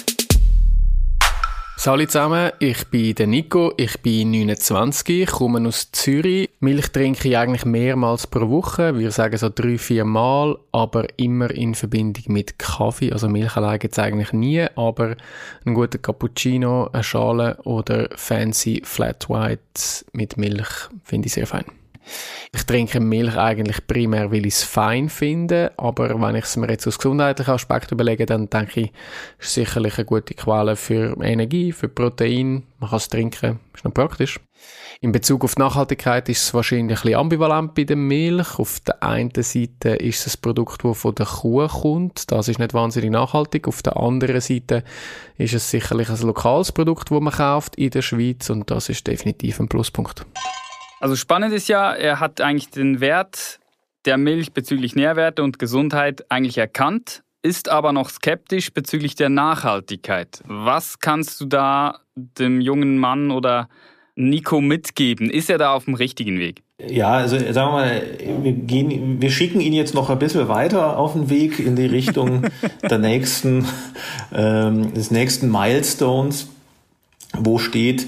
Hallo 1.87 2.05
zusammen, 2.05 2.53
ich 2.59 2.89
bin 2.89 3.15
der 3.15 3.27
Nico, 3.27 3.73
ich 3.79 4.03
bin 4.03 4.33
29, 4.33 5.27
komme 5.27 5.67
aus 5.67 5.91
Zürich. 5.93 6.51
Milch 6.61 6.89
trinke 6.89 7.27
ich 7.27 7.39
eigentlich 7.39 7.65
mehrmals 7.65 8.27
pro 8.27 8.51
Woche, 8.51 8.99
wir 8.99 9.11
sagen 9.11 9.39
so 9.39 9.49
drei, 9.49 9.79
vier 9.79 10.05
Mal, 10.05 10.59
aber 10.73 11.07
immer 11.19 11.51
in 11.51 11.75
Verbindung 11.75 12.25
mit 12.27 12.59
Kaffee. 12.59 13.13
Also 13.13 13.31
Milch 13.31 13.57
allein 13.57 13.79
gibt 13.79 13.95
es 13.95 13.99
eigentlich 13.99 14.35
nie, 14.35 14.67
aber 14.77 15.17
ein 15.65 15.73
guter 15.73 15.97
Cappuccino, 15.97 16.91
eine 16.93 17.03
Schale 17.03 17.57
oder 17.65 18.11
fancy 18.15 18.83
Flat 18.85 19.31
White 19.31 20.05
mit 20.13 20.37
Milch 20.37 20.91
finde 21.03 21.29
ich 21.29 21.33
sehr 21.33 21.47
fein. 21.47 21.65
Ich 22.53 22.65
trinke 22.65 23.01
Milch 23.01 23.37
eigentlich 23.37 23.87
primär, 23.87 24.33
weil 24.33 24.47
ich 24.47 24.55
es 24.55 24.65
fein 24.65 25.09
finde, 25.09 25.73
aber 25.77 26.21
wenn 26.21 26.37
ich 26.37 26.45
es 26.45 26.57
mir 26.57 26.69
jetzt 26.69 26.87
aus 26.87 26.99
gesundheitlichen 26.99 27.53
Aspekt 27.53 27.93
überlege, 27.93 28.27
dann 28.27 28.51
denke 28.51 28.81
ich, 28.81 28.93
ist 29.39 29.55
sicherlich 29.55 29.99
eine 29.99 30.05
gute 30.05 30.35
Quelle 30.35 30.77
für 30.77 31.17
Energie, 31.23 31.73
für 31.73 31.89
Protein. 31.89 32.65
Man 32.79 32.91
kann 32.91 32.97
es 32.97 33.09
trinken, 33.09 33.61
ist 33.75 33.85
noch 33.85 33.95
praktisch. 33.95 34.41
In 35.03 35.13
Bezug 35.13 35.45
auf 35.45 35.57
Nachhaltigkeit 35.57 36.29
ist 36.29 36.43
es 36.43 36.55
wahrscheinlich 36.55 36.99
ein 36.99 37.03
bisschen 37.03 37.19
ambivalent 37.19 37.75
bei 37.75 37.85
der 37.85 37.97
Milch. 37.97 38.59
Auf 38.59 38.81
der 38.81 39.03
einen 39.03 39.31
Seite 39.35 39.91
ist 39.91 40.27
es 40.27 40.37
ein 40.37 40.41
Produkt, 40.43 40.85
das 40.85 40.99
von 40.99 41.15
der 41.15 41.27
Kuh 41.27 41.67
kommt. 41.69 42.31
Das 42.31 42.49
ist 42.49 42.59
nicht 42.59 42.75
wahnsinnig 42.75 43.11
nachhaltig. 43.11 43.67
Auf 43.67 43.81
der 43.81 43.97
anderen 43.97 44.43
Seite 44.43 44.85
ist 45.39 45.55
es 45.55 45.71
sicherlich 45.71 46.11
ein 46.11 46.21
lokales 46.21 46.73
Produkt, 46.73 47.11
das 47.11 47.21
man 47.21 47.33
kauft 47.33 47.77
in 47.77 47.91
der 47.91 48.03
Schweiz 48.03 48.51
und 48.51 48.71
das 48.71 48.91
ist 48.91 49.07
definitiv 49.07 49.61
ein 49.61 49.69
Pluspunkt. 49.69 50.27
Also 51.01 51.17
spannend 51.17 51.55
ist 51.55 51.69
ja, 51.69 51.93
er 51.95 52.21
hat 52.21 52.43
eigentlich 52.43 52.69
den 52.69 53.01
Wert 53.01 53.59
der 54.05 54.19
Milch 54.19 54.53
bezüglich 54.53 54.95
Nährwerte 54.95 55.43
und 55.43 55.59
Gesundheit 55.59 56.31
eigentlich 56.31 56.59
erkannt, 56.59 57.23
ist 57.43 57.71
aber 57.71 57.93
noch 57.93 58.11
skeptisch 58.11 58.73
bezüglich 58.73 59.15
der 59.15 59.31
Nachhaltigkeit. 59.31 60.43
Was 60.45 60.99
kannst 60.99 61.41
du 61.41 61.47
da 61.47 62.01
dem 62.15 62.61
jungen 62.61 62.99
Mann 62.99 63.31
oder 63.31 63.71
Nico 64.15 64.61
mitgeben? 64.61 65.31
Ist 65.31 65.49
er 65.49 65.57
da 65.57 65.73
auf 65.73 65.87
dem 65.87 65.95
richtigen 65.95 66.39
Weg? 66.39 66.63
Ja, 66.87 67.13
also 67.13 67.39
sagen 67.39 67.55
wir 67.55 67.65
mal, 67.65 68.03
wir, 68.43 68.53
gehen, 68.53 69.23
wir 69.23 69.31
schicken 69.31 69.61
ihn 69.61 69.73
jetzt 69.73 69.95
noch 69.95 70.11
ein 70.11 70.19
bisschen 70.19 70.49
weiter 70.49 70.99
auf 70.99 71.15
den 71.15 71.31
Weg 71.31 71.59
in 71.59 71.77
die 71.77 71.87
Richtung 71.87 72.45
der 72.83 72.99
nächsten, 72.99 73.67
ähm, 74.35 74.93
des 74.93 75.11
nächsten 75.11 75.51
Milestones, 75.51 76.49
wo 77.39 77.59
steht, 77.59 78.07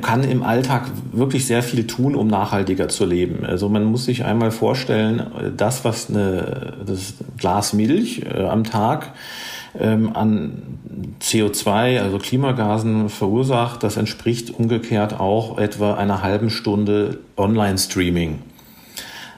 kann 0.00 0.24
im 0.24 0.42
Alltag 0.42 0.90
wirklich 1.12 1.46
sehr 1.46 1.62
viel 1.62 1.86
tun, 1.86 2.14
um 2.14 2.26
nachhaltiger 2.26 2.88
zu 2.88 3.04
leben. 3.04 3.44
Also 3.44 3.68
man 3.68 3.84
muss 3.84 4.04
sich 4.04 4.24
einmal 4.24 4.50
vorstellen, 4.50 5.26
das, 5.56 5.84
was 5.84 6.10
eine, 6.10 6.74
das 6.86 7.14
Glas 7.38 7.72
Milch 7.72 8.22
äh, 8.22 8.44
am 8.44 8.64
Tag 8.64 9.12
ähm, 9.78 10.14
an 10.14 10.78
CO2, 11.20 12.00
also 12.00 12.18
Klimagasen 12.18 13.08
verursacht, 13.08 13.82
das 13.82 13.96
entspricht 13.96 14.50
umgekehrt 14.50 15.18
auch 15.18 15.58
etwa 15.58 15.94
einer 15.94 16.22
halben 16.22 16.50
Stunde 16.50 17.18
Online-Streaming. 17.36 18.38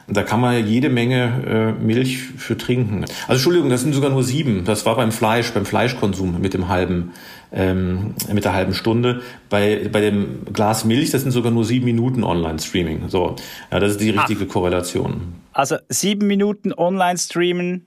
Da 0.08 0.22
kann 0.22 0.40
man 0.40 0.66
jede 0.66 0.88
Menge 0.88 1.74
äh, 1.78 1.84
Milch 1.84 2.18
für 2.18 2.56
trinken. 2.56 3.04
Also 3.22 3.32
Entschuldigung, 3.32 3.70
das 3.70 3.80
sind 3.80 3.92
sogar 3.92 4.10
nur 4.10 4.22
sieben. 4.22 4.64
Das 4.64 4.86
war 4.86 4.94
beim 4.94 5.10
Fleisch, 5.10 5.52
beim 5.52 5.66
Fleischkonsum 5.66 6.40
mit 6.40 6.54
dem 6.54 6.68
halben, 6.68 7.12
ähm, 7.52 8.14
mit 8.32 8.44
der 8.44 8.52
halben 8.52 8.72
Stunde. 8.72 9.22
Bei, 9.48 9.88
bei 9.90 10.00
dem 10.00 10.44
Glas 10.52 10.84
Milch, 10.84 11.10
das 11.10 11.22
sind 11.22 11.32
sogar 11.32 11.50
nur 11.50 11.64
sieben 11.64 11.86
Minuten 11.86 12.22
Online-Streaming. 12.22 13.08
So, 13.08 13.34
ja, 13.72 13.80
das 13.80 13.92
ist 13.92 14.00
die 14.00 14.10
richtige 14.10 14.44
Ach. 14.48 14.52
Korrelation. 14.52 15.34
Also 15.52 15.76
sieben 15.88 16.28
Minuten 16.28 16.72
Online-Streamen 16.72 17.86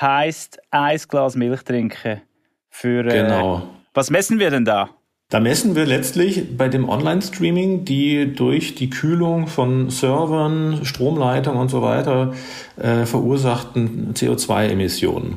heißt 0.00 0.60
ein 0.70 0.98
Glas 1.08 1.36
Milch 1.36 1.62
trinken. 1.62 2.22
Für, 2.70 3.04
äh, 3.04 3.22
genau. 3.22 3.68
Was 3.92 4.10
messen 4.10 4.38
wir 4.38 4.50
denn 4.50 4.64
da? 4.64 4.90
Da 5.30 5.38
messen 5.38 5.76
wir 5.76 5.86
letztlich 5.86 6.56
bei 6.56 6.68
dem 6.68 6.88
Online-Streaming 6.88 7.84
die 7.84 8.34
durch 8.34 8.74
die 8.74 8.90
Kühlung 8.90 9.46
von 9.46 9.88
Servern, 9.88 10.80
Stromleitungen 10.82 11.60
und 11.60 11.68
so 11.68 11.82
weiter 11.82 12.34
äh, 12.76 13.06
verursachten 13.06 14.12
CO2-Emissionen. 14.14 15.36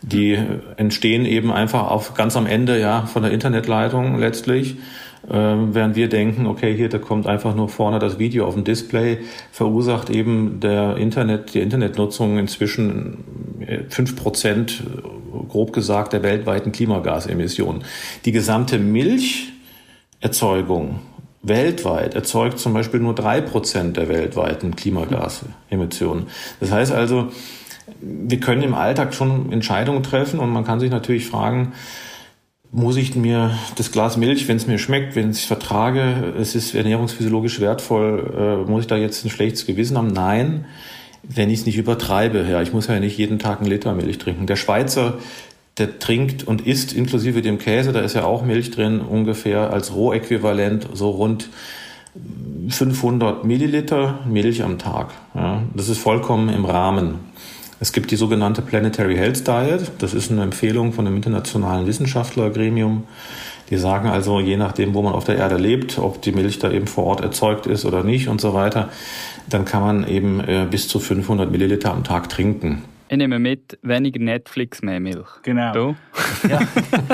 Die 0.00 0.38
entstehen 0.78 1.26
eben 1.26 1.52
einfach 1.52 1.90
auf 1.90 2.14
ganz 2.14 2.34
am 2.34 2.46
Ende 2.46 2.80
ja 2.80 3.02
von 3.02 3.22
der 3.22 3.32
Internetleitung 3.32 4.18
letztlich. 4.18 4.76
Äh, 5.28 5.34
während 5.34 5.96
wir 5.96 6.08
denken, 6.08 6.46
okay, 6.46 6.74
hier 6.74 6.88
da 6.88 6.96
kommt 6.96 7.26
einfach 7.26 7.54
nur 7.54 7.68
vorne 7.68 7.98
das 7.98 8.18
Video 8.18 8.46
auf 8.46 8.54
dem 8.54 8.64
Display, 8.64 9.18
verursacht 9.52 10.08
eben 10.08 10.60
der 10.60 10.96
Internet, 10.96 11.52
die 11.52 11.60
Internetnutzung 11.60 12.38
inzwischen 12.38 13.18
fünf 13.90 14.16
Prozent 14.16 14.82
grob 15.48 15.72
gesagt, 15.72 16.12
der 16.12 16.22
weltweiten 16.22 16.72
Klimagasemissionen. 16.72 17.84
Die 18.24 18.32
gesamte 18.32 18.78
Milcherzeugung 18.78 21.00
weltweit 21.42 22.14
erzeugt 22.14 22.58
zum 22.58 22.72
Beispiel 22.72 23.00
nur 23.00 23.14
drei 23.14 23.40
Prozent 23.40 23.96
der 23.96 24.08
weltweiten 24.08 24.76
Klimagasemissionen. 24.76 26.26
Das 26.60 26.72
heißt 26.72 26.92
also, 26.92 27.28
wir 28.00 28.40
können 28.40 28.62
im 28.62 28.74
Alltag 28.74 29.14
schon 29.14 29.52
Entscheidungen 29.52 30.02
treffen 30.02 30.40
und 30.40 30.50
man 30.50 30.64
kann 30.64 30.80
sich 30.80 30.90
natürlich 30.90 31.26
fragen, 31.26 31.72
muss 32.72 32.96
ich 32.96 33.14
mir 33.14 33.56
das 33.76 33.92
Glas 33.92 34.16
Milch, 34.16 34.48
wenn 34.48 34.56
es 34.56 34.66
mir 34.66 34.78
schmeckt, 34.78 35.14
wenn 35.14 35.30
ich 35.30 35.38
es 35.38 35.44
vertrage, 35.44 36.34
es 36.38 36.56
ist 36.56 36.74
ernährungsphysiologisch 36.74 37.60
wertvoll, 37.60 38.64
äh, 38.66 38.70
muss 38.70 38.82
ich 38.82 38.88
da 38.88 38.96
jetzt 38.96 39.24
ein 39.24 39.30
schlechtes 39.30 39.66
Gewissen 39.66 39.96
haben? 39.96 40.08
Nein 40.08 40.64
wenn 41.28 41.50
ich 41.50 41.60
es 41.60 41.66
nicht 41.66 41.78
übertreibe. 41.78 42.46
Ja, 42.48 42.62
ich 42.62 42.72
muss 42.72 42.86
ja 42.86 42.98
nicht 43.00 43.18
jeden 43.18 43.38
Tag 43.38 43.60
einen 43.60 43.70
Liter 43.70 43.94
Milch 43.94 44.18
trinken. 44.18 44.46
Der 44.46 44.56
Schweizer, 44.56 45.14
der 45.78 45.98
trinkt 45.98 46.46
und 46.46 46.66
isst 46.66 46.92
inklusive 46.92 47.42
dem 47.42 47.58
Käse, 47.58 47.92
da 47.92 48.00
ist 48.00 48.14
ja 48.14 48.24
auch 48.24 48.44
Milch 48.44 48.70
drin, 48.70 49.00
ungefähr 49.00 49.72
als 49.72 49.94
Rohäquivalent 49.94 50.88
so 50.92 51.10
rund 51.10 51.50
500 52.68 53.44
Milliliter 53.44 54.20
Milch 54.26 54.62
am 54.62 54.78
Tag. 54.78 55.12
Ja, 55.34 55.62
das 55.74 55.88
ist 55.88 55.98
vollkommen 55.98 56.48
im 56.48 56.64
Rahmen. 56.64 57.16
Es 57.78 57.92
gibt 57.92 58.10
die 58.10 58.16
sogenannte 58.16 58.62
Planetary 58.62 59.16
Health 59.16 59.46
Diet. 59.46 59.92
Das 59.98 60.14
ist 60.14 60.30
eine 60.30 60.42
Empfehlung 60.42 60.94
von 60.94 61.06
einem 61.06 61.16
internationalen 61.16 61.86
Wissenschaftlergremium. 61.86 63.04
Die 63.70 63.76
sagen 63.76 64.08
also, 64.08 64.40
je 64.40 64.56
nachdem, 64.56 64.94
wo 64.94 65.02
man 65.02 65.12
auf 65.12 65.24
der 65.24 65.36
Erde 65.36 65.56
lebt, 65.56 65.98
ob 65.98 66.22
die 66.22 66.32
Milch 66.32 66.58
da 66.58 66.70
eben 66.70 66.86
vor 66.86 67.04
Ort 67.04 67.20
erzeugt 67.20 67.66
ist 67.66 67.84
oder 67.84 68.04
nicht 68.04 68.28
und 68.28 68.40
so 68.40 68.54
weiter, 68.54 68.90
dann 69.48 69.64
kann 69.64 69.82
man 69.82 70.08
eben 70.08 70.40
äh, 70.40 70.66
bis 70.70 70.88
zu 70.88 71.00
500 71.00 71.50
Milliliter 71.50 71.92
am 71.92 72.04
Tag 72.04 72.28
trinken. 72.28 72.82
Ich 73.08 73.16
nehme 73.16 73.38
mit, 73.38 73.78
weniger 73.82 74.18
Netflix, 74.18 74.82
mehr 74.82 74.98
Milch. 74.98 75.28
Genau. 75.42 75.72
Du? 75.72 75.96
Ja. 76.48 76.58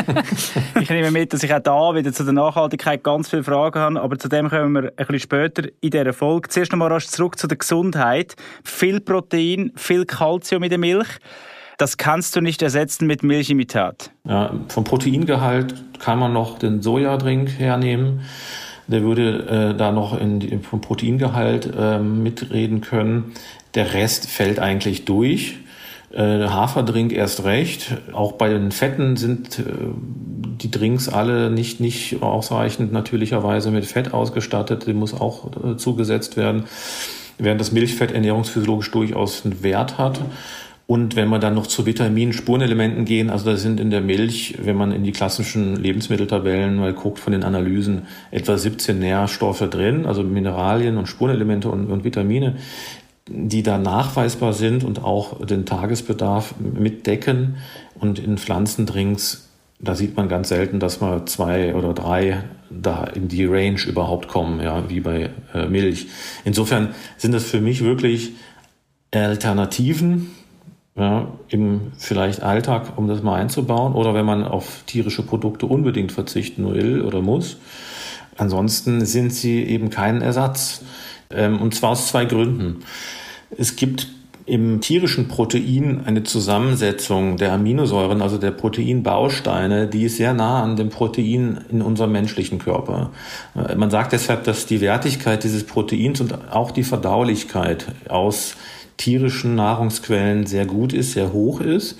ich 0.80 0.88
nehme 0.88 1.10
mit, 1.10 1.34
dass 1.34 1.42
ich 1.42 1.52
auch 1.52 1.60
da 1.60 1.94
wieder 1.94 2.14
zu 2.14 2.24
der 2.24 2.32
Nachhaltigkeit 2.32 3.02
ganz 3.02 3.28
viele 3.28 3.44
Fragen 3.44 3.78
habe, 3.78 4.00
aber 4.00 4.18
zu 4.18 4.28
dem 4.28 4.48
kommen 4.48 4.72
wir 4.72 4.84
ein 4.84 4.94
bisschen 4.96 5.20
später 5.20 5.64
in 5.82 5.90
dieser 5.90 6.14
Folge. 6.14 6.48
Zuerst 6.48 6.72
nochmal 6.72 6.90
rasch 6.90 7.08
zurück 7.08 7.38
zu 7.38 7.46
der 7.46 7.58
Gesundheit. 7.58 8.36
Viel 8.64 9.00
Protein, 9.00 9.72
viel 9.76 10.06
Kalzium 10.06 10.62
in 10.62 10.70
der 10.70 10.78
Milch. 10.78 11.08
Das 11.82 11.96
kannst 11.96 12.36
du 12.36 12.40
nicht 12.40 12.62
ersetzen 12.62 13.08
mit 13.08 13.24
Milchimitat. 13.24 14.12
Ja, 14.24 14.54
vom 14.68 14.84
Proteingehalt 14.84 15.74
kann 15.98 16.16
man 16.16 16.32
noch 16.32 16.60
den 16.60 16.80
Sojadrink 16.80 17.58
hernehmen. 17.58 18.20
Der 18.86 19.02
würde 19.02 19.72
äh, 19.72 19.76
da 19.76 19.90
noch 19.90 20.16
in, 20.16 20.62
vom 20.62 20.80
Proteingehalt 20.80 21.68
äh, 21.76 21.98
mitreden 21.98 22.82
können. 22.82 23.32
Der 23.74 23.94
Rest 23.94 24.30
fällt 24.30 24.60
eigentlich 24.60 25.06
durch. 25.06 25.56
Äh, 26.12 26.46
Haferdrink 26.46 27.10
erst 27.10 27.42
recht. 27.42 27.96
Auch 28.12 28.30
bei 28.30 28.50
den 28.50 28.70
Fetten 28.70 29.16
sind 29.16 29.58
äh, 29.58 29.64
die 30.62 30.70
Drinks 30.70 31.08
alle 31.08 31.50
nicht, 31.50 31.80
nicht 31.80 32.22
ausreichend 32.22 32.92
natürlicherweise 32.92 33.72
mit 33.72 33.86
Fett 33.86 34.14
ausgestattet. 34.14 34.86
Die 34.86 34.92
muss 34.92 35.20
auch 35.20 35.50
äh, 35.64 35.76
zugesetzt 35.76 36.36
werden. 36.36 36.66
Während 37.38 37.60
das 37.60 37.72
Milchfett 37.72 38.12
ernährungsphysiologisch 38.12 38.92
durchaus 38.92 39.44
einen 39.44 39.64
Wert 39.64 39.98
hat. 39.98 40.20
Und 40.86 41.16
wenn 41.16 41.28
wir 41.28 41.38
dann 41.38 41.54
noch 41.54 41.66
zu 41.66 41.86
Vitaminen, 41.86 42.32
Spurenelementen 42.32 43.04
gehen, 43.04 43.30
also 43.30 43.46
da 43.46 43.56
sind 43.56 43.80
in 43.80 43.90
der 43.90 44.00
Milch, 44.00 44.58
wenn 44.62 44.76
man 44.76 44.92
in 44.92 45.04
die 45.04 45.12
klassischen 45.12 45.76
Lebensmitteltabellen 45.76 46.76
mal 46.76 46.92
guckt 46.92 47.18
von 47.18 47.32
den 47.32 47.44
Analysen, 47.44 48.02
etwa 48.30 48.58
17 48.58 48.98
Nährstoffe 48.98 49.68
drin, 49.70 50.06
also 50.06 50.22
Mineralien 50.22 50.98
und 50.98 51.06
Spurenelemente 51.06 51.70
und, 51.70 51.90
und 51.90 52.04
Vitamine, 52.04 52.56
die 53.28 53.62
da 53.62 53.78
nachweisbar 53.78 54.52
sind 54.52 54.84
und 54.84 55.02
auch 55.04 55.44
den 55.46 55.64
Tagesbedarf 55.64 56.54
mitdecken. 56.58 57.56
Und 57.98 58.18
in 58.18 58.36
Pflanzendrinks, 58.36 59.48
da 59.78 59.94
sieht 59.94 60.16
man 60.16 60.28
ganz 60.28 60.48
selten, 60.48 60.80
dass 60.80 61.00
mal 61.00 61.24
zwei 61.26 61.74
oder 61.74 61.94
drei 61.94 62.42
da 62.70 63.04
in 63.04 63.28
die 63.28 63.44
Range 63.44 63.80
überhaupt 63.86 64.28
kommen, 64.28 64.60
ja, 64.60 64.88
wie 64.90 65.00
bei 65.00 65.30
äh, 65.54 65.66
Milch. 65.66 66.08
Insofern 66.44 66.94
sind 67.16 67.32
das 67.32 67.44
für 67.44 67.60
mich 67.60 67.84
wirklich 67.84 68.32
Alternativen, 69.12 70.30
ja, 70.94 71.28
im 71.48 71.92
vielleicht 71.98 72.42
Alltag, 72.42 72.92
um 72.96 73.08
das 73.08 73.22
mal 73.22 73.40
einzubauen, 73.40 73.94
oder 73.94 74.14
wenn 74.14 74.26
man 74.26 74.44
auf 74.44 74.82
tierische 74.86 75.22
Produkte 75.22 75.66
unbedingt 75.66 76.12
verzichten 76.12 76.72
will 76.72 77.02
oder 77.02 77.22
muss. 77.22 77.56
Ansonsten 78.36 79.04
sind 79.04 79.32
sie 79.32 79.62
eben 79.64 79.90
kein 79.90 80.22
Ersatz. 80.22 80.82
Ähm, 81.30 81.60
und 81.60 81.74
zwar 81.74 81.90
aus 81.90 82.08
zwei 82.08 82.24
Gründen. 82.24 82.84
Es 83.56 83.76
gibt 83.76 84.08
im 84.46 84.80
tierischen 84.80 85.28
Protein 85.28 86.02
eine 86.04 86.24
Zusammensetzung 86.24 87.36
der 87.36 87.52
Aminosäuren, 87.52 88.22
also 88.22 88.38
der 88.38 88.50
Proteinbausteine, 88.50 89.86
die 89.86 90.04
ist 90.04 90.16
sehr 90.16 90.34
nah 90.34 90.62
an 90.62 90.76
dem 90.76 90.88
Protein 90.88 91.64
in 91.70 91.82
unserem 91.82 92.12
menschlichen 92.12 92.58
Körper. 92.58 93.10
Äh, 93.54 93.76
man 93.76 93.90
sagt 93.90 94.12
deshalb, 94.12 94.44
dass 94.44 94.66
die 94.66 94.80
Wertigkeit 94.80 95.44
dieses 95.44 95.64
Proteins 95.64 96.20
und 96.20 96.50
auch 96.50 96.70
die 96.70 96.82
Verdaulichkeit 96.82 97.86
aus 98.08 98.56
tierischen 98.96 99.54
Nahrungsquellen 99.54 100.46
sehr 100.46 100.66
gut 100.66 100.92
ist, 100.92 101.12
sehr 101.12 101.32
hoch 101.32 101.60
ist. 101.60 101.98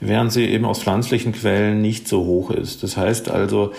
Während 0.00 0.32
sie 0.32 0.44
eben 0.44 0.64
aus 0.64 0.80
pflanzlichen 0.82 1.32
Quellen 1.32 1.80
nicht 1.80 2.08
so 2.08 2.24
hoch 2.24 2.50
ist. 2.50 2.82
Das 2.82 2.96
heißt 2.96 3.30
also, 3.30 3.72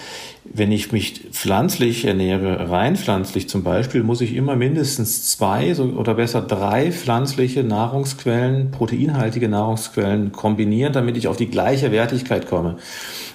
wenn 0.44 0.72
ich 0.72 0.92
mich 0.92 1.26
pflanzlich 1.32 2.06
ernähre, 2.06 2.70
rein 2.70 2.96
pflanzlich 2.96 3.50
zum 3.50 3.64
Beispiel, 3.64 4.04
muss 4.04 4.22
ich 4.22 4.36
immer 4.36 4.56
mindestens 4.56 5.30
zwei 5.30 5.76
oder 5.76 6.14
besser 6.14 6.42
drei 6.42 6.92
pflanzliche 6.92 7.64
Nahrungsquellen, 7.64 8.72
proteinhaltige 8.72 9.50
Nahrungsquellen 9.50 10.32
kombinieren, 10.32 10.94
damit 10.94 11.18
ich 11.18 11.28
auf 11.28 11.38
die 11.38 11.50
gleiche 11.50 11.92
Wertigkeit 11.92 12.48
komme. 12.48 12.78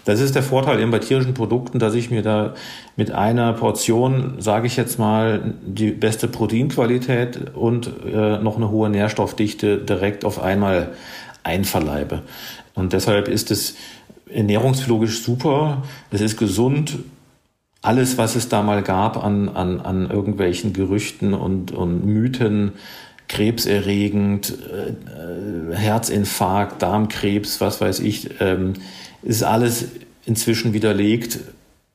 Das 0.05 0.21
ist 0.21 0.35
der 0.35 0.43
Vorteil 0.43 0.81
eben 0.81 0.91
bei 0.91 0.99
tierischen 0.99 1.35
Produkten, 1.35 1.79
dass 1.79 1.95
ich 1.95 2.11
mir 2.11 2.23
da 2.23 2.55
mit 2.97 3.12
einer 3.12 3.53
Portion, 3.53 4.35
sage 4.39 4.67
ich 4.67 4.77
jetzt 4.77 4.99
mal, 4.99 5.55
die 5.65 5.91
beste 5.91 6.27
Proteinqualität 6.27 7.55
und 7.55 7.91
äh, 8.12 8.39
noch 8.39 8.57
eine 8.57 8.71
hohe 8.71 8.91
Nährstoffdichte 8.91 9.79
direkt 9.79 10.25
auf 10.25 10.43
einmal 10.43 10.93
einverleibe. 11.45 12.23
Und 12.75 12.93
deshalb 12.93 13.29
ist 13.29 13.50
es 13.50 13.76
ernährungsphysiologisch 14.31 15.23
super, 15.23 15.83
es 16.11 16.21
ist 16.21 16.37
gesund. 16.37 16.99
Alles, 17.83 18.17
was 18.17 18.37
es 18.37 18.49
da 18.49 18.62
mal 18.62 18.83
gab 18.83 19.23
an, 19.23 19.49
an, 19.49 19.81
an 19.81 20.09
irgendwelchen 20.09 20.73
Gerüchten 20.73 21.35
und, 21.35 21.73
und 21.73 22.07
Mythen, 22.07 22.73
krebserregend, 23.29 24.52
äh, 24.52 25.75
Herzinfarkt, 25.75 26.83
Darmkrebs, 26.83 27.61
was 27.61 27.81
weiß 27.81 28.00
ich, 28.00 28.41
ähm, 28.41 28.75
ist 29.23 29.43
alles 29.43 29.88
inzwischen 30.26 30.73
widerlegt. 30.75 31.41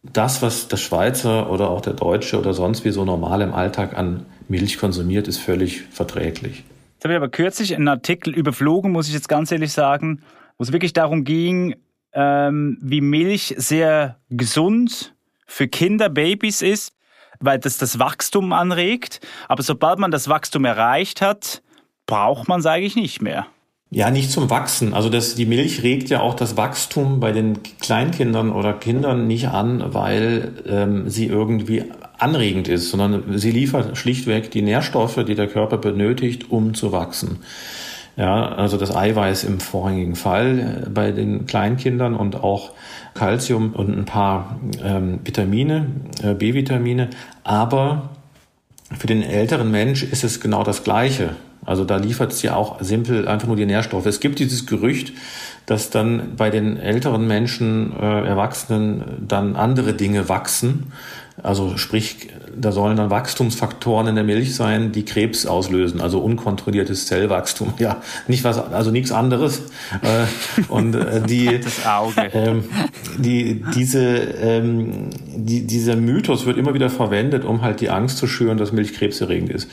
Das, 0.02 0.42
was 0.42 0.68
der 0.68 0.78
Schweizer 0.78 1.50
oder 1.52 1.70
auch 1.70 1.82
der 1.82 1.94
Deutsche 1.94 2.40
oder 2.40 2.54
sonst 2.54 2.86
wie 2.86 2.92
so 2.92 3.06
normal 3.06 3.42
im 3.42 3.54
Alltag 3.54 3.98
an 3.98 4.26
Milch 4.48 4.78
konsumiert, 4.78 5.28
ist 5.28 5.38
völlig 5.38 5.84
verträglich. 5.92 6.64
Jetzt 6.96 7.04
habe 7.04 7.14
ich 7.14 7.18
aber 7.18 7.30
kürzlich 7.30 7.76
einen 7.76 7.88
Artikel 7.88 8.34
überflogen, 8.34 8.92
muss 8.92 9.08
ich 9.08 9.14
jetzt 9.14 9.30
ganz 9.30 9.52
ehrlich 9.52 9.72
sagen, 9.72 10.22
wo 10.58 10.64
es 10.64 10.72
wirklich 10.72 10.94
darum 10.94 11.24
ging, 11.24 11.76
ähm, 12.14 12.78
wie 12.82 13.02
Milch 13.02 13.54
sehr 13.58 14.18
gesund 14.30 15.16
für 15.46 15.68
Kinder, 15.68 16.10
Babys 16.10 16.62
ist, 16.62 16.94
weil 17.40 17.60
das 17.60 17.78
das 17.78 18.00
Wachstum 18.00 18.54
anregt. 18.54 19.20
Aber 19.48 19.64
sobald 19.64 20.00
man 20.00 20.12
das 20.12 20.28
Wachstum 20.28 20.66
erreicht 20.66 21.22
hat, 21.22 21.62
braucht 22.06 22.48
man 22.48 22.60
es 22.60 22.66
eigentlich 22.66 22.96
nicht 22.96 23.22
mehr. 23.22 23.48
Ja, 23.90 24.12
nicht 24.12 24.32
zum 24.32 24.50
Wachsen. 24.50 24.94
Also 24.94 25.10
das, 25.10 25.36
die 25.36 25.46
Milch 25.46 25.82
regt 25.82 26.10
ja 26.10 26.20
auch 26.20 26.34
das 26.34 26.58
Wachstum 26.58 27.22
bei 27.22 27.32
den 27.32 27.60
Kleinkindern 27.80 28.52
oder 28.52 28.74
Kindern 28.74 29.28
nicht 29.28 29.48
an, 29.48 29.94
weil 29.94 30.64
ähm, 30.68 31.10
sie 31.10 31.28
irgendwie 31.28 31.86
anregend 32.18 32.68
ist, 32.68 32.90
sondern 32.90 33.38
sie 33.38 33.52
liefert 33.52 33.98
schlichtweg 33.98 34.52
die 34.52 34.62
Nährstoffe, 34.62 35.24
die 35.26 35.36
der 35.36 35.48
Körper 35.48 35.78
benötigt, 35.78 36.52
um 36.52 36.74
zu 36.74 36.92
wachsen. 36.92 37.40
Ja, 38.18 38.50
also 38.50 38.78
das 38.78 38.96
Eiweiß 38.96 39.44
im 39.44 39.60
vorrangigen 39.60 40.16
Fall 40.16 40.84
äh, 40.86 40.90
bei 40.90 41.12
den 41.12 41.46
Kleinkindern 41.46 42.16
und 42.16 42.36
auch 42.44 42.72
Calcium 43.14 43.74
und 43.74 43.96
ein 43.96 44.06
paar 44.06 44.60
ähm, 44.84 45.20
Vitamine, 45.24 45.86
äh, 46.24 46.34
B-Vitamine. 46.34 47.10
Aber 47.44 48.10
für 48.98 49.06
den 49.06 49.22
älteren 49.22 49.70
Mensch 49.70 50.04
ist 50.04 50.24
es 50.24 50.42
genau 50.42 50.64
das 50.64 50.84
Gleiche. 50.84 51.36
Also 51.64 51.84
da 51.84 51.98
liefert 51.98 52.32
es 52.32 52.42
ja 52.42 52.56
auch 52.56 52.82
simpel 52.82 53.28
einfach 53.28 53.48
nur 53.48 53.58
die 53.58 53.66
Nährstoffe. 53.66 54.06
Es 54.08 54.20
gibt 54.20 54.40
dieses 54.40 54.66
Gerücht, 54.66 55.14
dass 55.68 55.90
dann 55.90 56.36
bei 56.38 56.50
den 56.50 56.78
älteren 56.78 57.28
Menschen, 57.28 57.94
äh, 57.94 58.26
Erwachsenen, 58.26 59.04
dann 59.28 59.56
andere 59.56 59.94
Dinge 59.94 60.30
wachsen. 60.30 60.94
Also 61.44 61.78
sprich, 61.78 62.30
da 62.60 62.72
sollen 62.72 62.98
dann 62.98 63.12
Wachstumsfaktoren 63.12 64.08
in 64.08 64.16
der 64.16 64.24
Milch 64.24 64.56
sein, 64.56 64.92
die 64.92 65.06
Krebs 65.06 65.46
auslösen, 65.46 66.02
also 66.02 66.20
unkontrolliertes 66.20 67.06
Zellwachstum. 67.06 67.74
Ja, 67.80 68.02
nicht 68.28 68.44
was, 68.44 68.58
also 68.58 68.92
nichts 68.92 69.12
anderes. 69.12 69.62
Äh, 70.02 70.26
und 70.70 70.96
äh, 70.96 71.22
die, 71.22 71.60
das 71.64 71.86
Auge. 71.86 72.30
Ähm, 72.34 72.64
die, 73.18 73.64
diese, 73.76 74.08
ähm, 74.08 75.10
die, 75.36 75.68
dieser 75.68 75.96
Mythos 75.98 76.46
wird 76.46 76.58
immer 76.58 76.74
wieder 76.74 76.90
verwendet, 76.90 77.46
um 77.46 77.62
halt 77.62 77.82
die 77.82 77.90
Angst 77.90 78.18
zu 78.18 78.26
schüren, 78.26 78.58
dass 78.58 78.72
Milch 78.72 78.94
krebserregend 78.94 79.52
ist. 79.52 79.70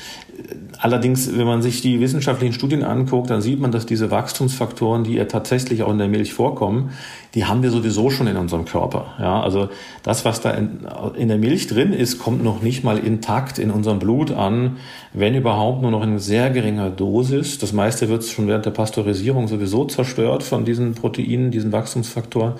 Allerdings, 0.84 1.34
wenn 1.34 1.46
man 1.46 1.62
sich 1.62 1.80
die 1.80 1.98
wissenschaftlichen 2.00 2.52
Studien 2.52 2.84
anguckt, 2.84 3.30
dann 3.30 3.40
sieht 3.40 3.58
man, 3.58 3.72
dass 3.72 3.86
diese 3.86 4.10
Wachstumsfaktoren, 4.10 5.02
die 5.02 5.14
ja 5.14 5.24
tatsächlich 5.24 5.82
auch 5.82 5.90
in 5.90 5.96
der 5.96 6.08
Milch 6.08 6.34
vorkommen, 6.34 6.90
die 7.34 7.46
haben 7.46 7.62
wir 7.62 7.70
sowieso 7.70 8.10
schon 8.10 8.26
in 8.26 8.36
unserem 8.36 8.66
Körper. 8.66 9.14
Ja, 9.18 9.40
also 9.40 9.70
das, 10.02 10.26
was 10.26 10.42
da 10.42 10.50
in, 10.50 10.86
in 11.16 11.28
der 11.28 11.38
Milch 11.38 11.68
drin 11.68 11.94
ist, 11.94 12.18
kommt 12.18 12.44
noch 12.44 12.60
nicht 12.60 12.84
mal 12.84 12.98
intakt 12.98 13.58
in 13.58 13.70
unserem 13.70 13.98
Blut 13.98 14.30
an, 14.30 14.76
wenn 15.14 15.34
überhaupt 15.34 15.80
nur 15.80 15.90
noch 15.90 16.02
in 16.02 16.18
sehr 16.18 16.50
geringer 16.50 16.90
Dosis. 16.90 17.56
Das 17.56 17.72
meiste 17.72 18.10
wird 18.10 18.22
schon 18.22 18.46
während 18.46 18.66
der 18.66 18.72
Pasteurisierung 18.72 19.48
sowieso 19.48 19.86
zerstört 19.86 20.42
von 20.42 20.66
diesen 20.66 20.92
Proteinen, 20.92 21.50
diesen 21.50 21.72
Wachstumsfaktoren. 21.72 22.56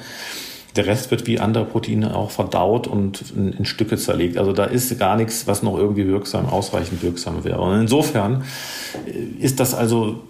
Der 0.77 0.87
Rest 0.87 1.11
wird 1.11 1.27
wie 1.27 1.39
andere 1.39 1.65
Proteine 1.65 2.17
auch 2.17 2.31
verdaut 2.31 2.87
und 2.87 3.25
in, 3.37 3.53
in, 3.53 3.65
Stücke 3.65 3.97
zerlegt. 3.97 4.39
Also 4.39 4.53
da 4.53 4.65
ist 4.65 4.99
gar 4.99 5.17
nichts, 5.17 5.47
was 5.47 5.63
noch 5.63 5.79
irgendwie 5.79 6.07
wirksam, 6.07 6.47
ausreichend 6.47 7.03
wirksam 7.03 7.45
wäre. 7.45 7.61
Und 7.61 7.81
insofern 7.81 8.45
ist 9.39 9.61
das 9.61 9.75
also 9.75 10.21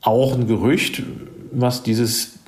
auch 0.00 0.34
ein 0.34 0.46
Gerücht, 0.46 1.02
was 1.50 1.82
dieses 1.82 2.38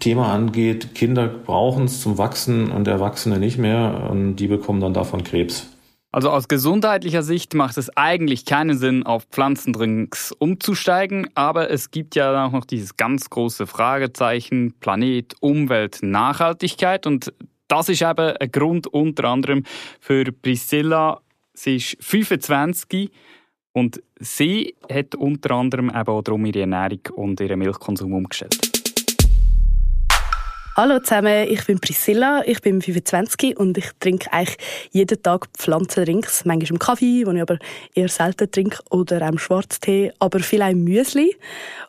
Thema 0.00 0.32
angeht. 0.32 0.94
Kinder 0.94 1.28
brauchen 1.28 1.84
es 1.84 2.00
zum 2.00 2.18
Wachsen 2.18 2.70
und 2.70 2.88
Erwachsene 2.88 3.38
nicht 3.38 3.58
mehr 3.58 4.08
und 4.10 4.36
die 4.36 4.46
bekommen 4.46 4.80
dann 4.80 4.94
davon 4.94 5.22
Krebs. 5.22 5.68
Also 6.14 6.30
aus 6.30 6.46
gesundheitlicher 6.46 7.24
Sicht 7.24 7.54
macht 7.54 7.76
es 7.76 7.90
eigentlich 7.96 8.44
keinen 8.44 8.78
Sinn, 8.78 9.02
auf 9.02 9.24
Pflanzendrinks 9.32 10.30
umzusteigen, 10.30 11.28
aber 11.34 11.70
es 11.70 11.90
gibt 11.90 12.14
ja 12.14 12.46
auch 12.46 12.52
noch 12.52 12.64
dieses 12.64 12.96
ganz 12.96 13.30
große 13.30 13.66
Fragezeichen 13.66 14.74
Planet, 14.78 15.34
Umwelt, 15.40 15.98
Nachhaltigkeit 16.02 17.08
und 17.08 17.32
das 17.66 17.88
ist 17.88 18.00
eben 18.00 18.36
ein 18.36 18.52
Grund 18.52 18.86
unter 18.86 19.24
anderem 19.24 19.64
für 19.98 20.30
Priscilla. 20.30 21.20
Sie 21.52 21.76
ist 21.78 21.96
25 21.98 23.10
und 23.72 24.00
sie 24.20 24.76
hat 24.88 25.16
unter 25.16 25.50
anderem 25.56 25.88
eben 25.88 25.96
auch 25.96 26.22
darum 26.22 26.46
ihre 26.46 26.60
Ernährung 26.60 27.00
und 27.16 27.40
ihren 27.40 27.58
Milchkonsum 27.58 28.12
umgestellt. 28.12 28.73
Hallo 30.76 30.98
zusammen, 30.98 31.46
ich 31.48 31.64
bin 31.66 31.78
Priscilla, 31.78 32.42
ich 32.44 32.60
bin 32.60 32.82
25 32.82 33.56
und 33.56 33.78
ich 33.78 33.92
trinke 34.00 34.32
eigentlich 34.32 34.56
jeden 34.90 35.22
Tag 35.22 35.46
Pflanzendrinks, 35.56 36.44
manchmal 36.46 36.70
im 36.72 36.78
Kaffee, 36.80 37.22
den 37.22 37.36
ich 37.36 37.42
aber 37.42 37.58
eher 37.94 38.08
selten 38.08 38.50
trinke, 38.50 38.78
oder 38.90 39.22
auch 39.22 39.38
Schwarztee, 39.38 40.12
aber 40.18 40.40
vielleicht 40.40 40.76
Müsli. 40.76 41.36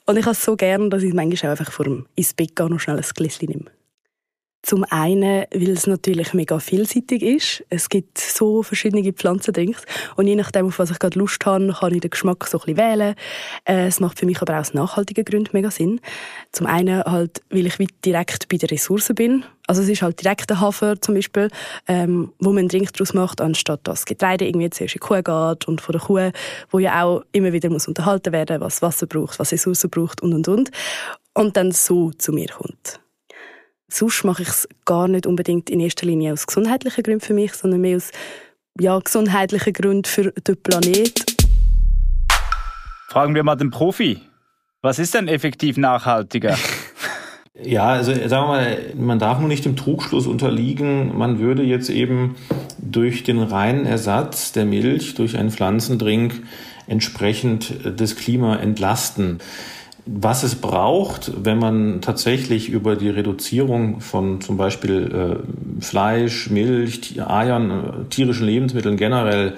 Und 0.06 0.18
ich 0.18 0.26
habe 0.26 0.34
es 0.34 0.46
so 0.46 0.56
gern, 0.56 0.92
dass 0.92 1.02
ich 1.02 1.16
manchmal 1.16 1.54
auch 1.54 1.60
einfach 1.60 1.74
vor 1.74 1.86
dem 1.86 2.06
ins 2.14 2.36
Bett 2.36 2.56
gehe 2.56 2.68
und 2.68 2.78
schnell 2.78 2.98
ein 2.98 3.06
Gläschen 3.16 3.50
nehme. 3.50 3.75
Zum 4.66 4.84
einen, 4.90 5.46
weil 5.54 5.70
es 5.70 5.86
natürlich 5.86 6.34
mega 6.34 6.58
vielseitig 6.58 7.22
ist. 7.22 7.64
Es 7.70 7.88
gibt 7.88 8.18
so 8.18 8.64
verschiedene 8.64 9.14
Pflanzendrinks 9.14 9.84
und 10.16 10.26
je 10.26 10.36
nachdem, 10.36 10.66
auf 10.66 10.80
was 10.80 10.90
ich 10.90 10.98
gerade 10.98 11.20
Lust 11.20 11.46
habe, 11.46 11.72
kann 11.72 11.94
ich 11.94 12.02
den 12.02 12.10
Geschmack 12.10 12.48
so 12.48 12.58
ein 12.58 12.66
bisschen 12.66 12.78
wählen. 12.78 13.16
Äh, 13.66 13.86
es 13.86 14.00
macht 14.00 14.18
für 14.18 14.26
mich 14.26 14.42
aber 14.42 14.56
auch 14.56 14.62
aus 14.62 14.74
nachhaltigen 14.74 15.24
Gründen 15.24 15.52
mega 15.54 15.70
Sinn. 15.70 16.02
Zum 16.52 16.66
einen 16.66 17.04
halt, 17.04 17.44
weil 17.52 17.68
ich 17.68 17.78
direkt 18.04 18.50
bei 18.50 18.58
den 18.58 18.70
Ressourcen 18.70 19.14
bin. 19.14 19.46
Also 19.68 19.84
es 19.84 19.88
ist 19.90 20.02
halt 20.02 20.24
direkt 20.24 20.50
der 20.50 20.60
Hafer 20.60 21.00
zum 21.00 21.14
Beispiel, 21.14 21.50
ähm, 21.88 22.34
wo 22.40 22.50
man 22.50 22.60
einen 22.60 22.70
Drink 22.70 22.92
daraus 22.94 23.14
macht, 23.14 23.42
anstatt 23.42 23.82
dass 23.84 24.06
Getreide 24.06 24.48
irgendwie 24.48 24.72
zuerst 24.72 24.96
in 24.96 25.00
die 25.00 25.08
Kuh 25.08 25.22
geht 25.22 25.68
und 25.68 25.80
von 25.80 25.94
der 25.94 26.02
Kuh, 26.02 26.32
wo 26.72 26.80
ja 26.80 27.04
auch 27.04 27.24
immer 27.34 27.54
wieder 27.54 27.70
muss 27.70 27.88
unterhalten 27.88 28.34
werden, 28.34 28.62
was 28.62 28.82
Wasser 28.82 29.06
braucht, 29.06 29.38
was 29.38 29.52
Ressourcen 29.52 29.92
braucht 29.92 30.24
und 30.24 30.34
und 30.34 30.48
und. 30.48 30.72
Und 31.36 31.56
dann 31.56 31.72
so 31.72 32.10
zu 32.14 32.34
mir 32.34 32.48
kommt. 32.48 33.00
Sonst 33.98 34.26
mache 34.26 34.42
ich 34.42 34.50
es 34.50 34.68
gar 34.84 35.08
nicht 35.08 35.26
unbedingt 35.26 35.70
in 35.70 35.80
erster 35.80 36.06
Linie 36.06 36.34
aus 36.34 36.48
gesundheitlichen 36.48 37.02
Gründen 37.02 37.22
für 37.22 37.34
mich, 37.34 37.54
sondern 37.54 37.80
mehr 37.80 37.96
aus 37.96 38.12
ja, 38.78 39.00
gesundheitlichen 39.00 39.72
Gründen 39.72 40.04
für 40.04 40.34
den 40.34 40.58
Planet. 40.62 41.38
Fragen 43.08 43.34
wir 43.36 43.44
mal 43.44 43.56
den 43.56 43.72
Profi. 43.72 44.20
Was 44.82 45.00
ist 45.00 45.14
denn 45.14 45.30
effektiv 45.30 45.78
nachhaltiger? 45.78 46.58
Ja, 47.64 47.86
also 47.86 48.12
sagen 48.14 48.30
wir 48.30 48.48
mal, 48.48 48.78
man 48.96 49.18
darf 49.18 49.40
nur 49.40 49.48
nicht 49.48 49.64
dem 49.64 49.78
Trugschluss 49.78 50.28
unterliegen, 50.28 51.18
man 51.18 51.40
würde 51.40 51.64
jetzt 51.64 51.90
eben 51.90 52.36
durch 52.80 53.24
den 53.24 53.42
reinen 53.42 53.86
Ersatz 53.86 54.52
der 54.52 54.66
Milch, 54.66 55.16
durch 55.16 55.38
einen 55.38 55.52
Pflanzendrink 55.52 56.44
entsprechend 56.86 57.74
das 57.98 58.18
Klima 58.18 58.58
entlasten 58.58 59.40
was 60.06 60.44
es 60.44 60.56
braucht, 60.56 61.32
wenn 61.44 61.58
man 61.58 62.02
tatsächlich 62.02 62.70
über 62.70 62.96
die 62.96 63.10
Reduzierung 63.10 64.02
von 64.02 64.40
zum 64.40 64.56
Beispiel 64.56 65.42
äh, 65.80 65.82
Fleisch, 65.84 66.50
Milch, 66.50 67.20
Eiern, 67.26 67.72
äh, 67.72 68.10
tierischen 68.10 68.46
Lebensmitteln 68.46 68.98
generell 68.98 69.54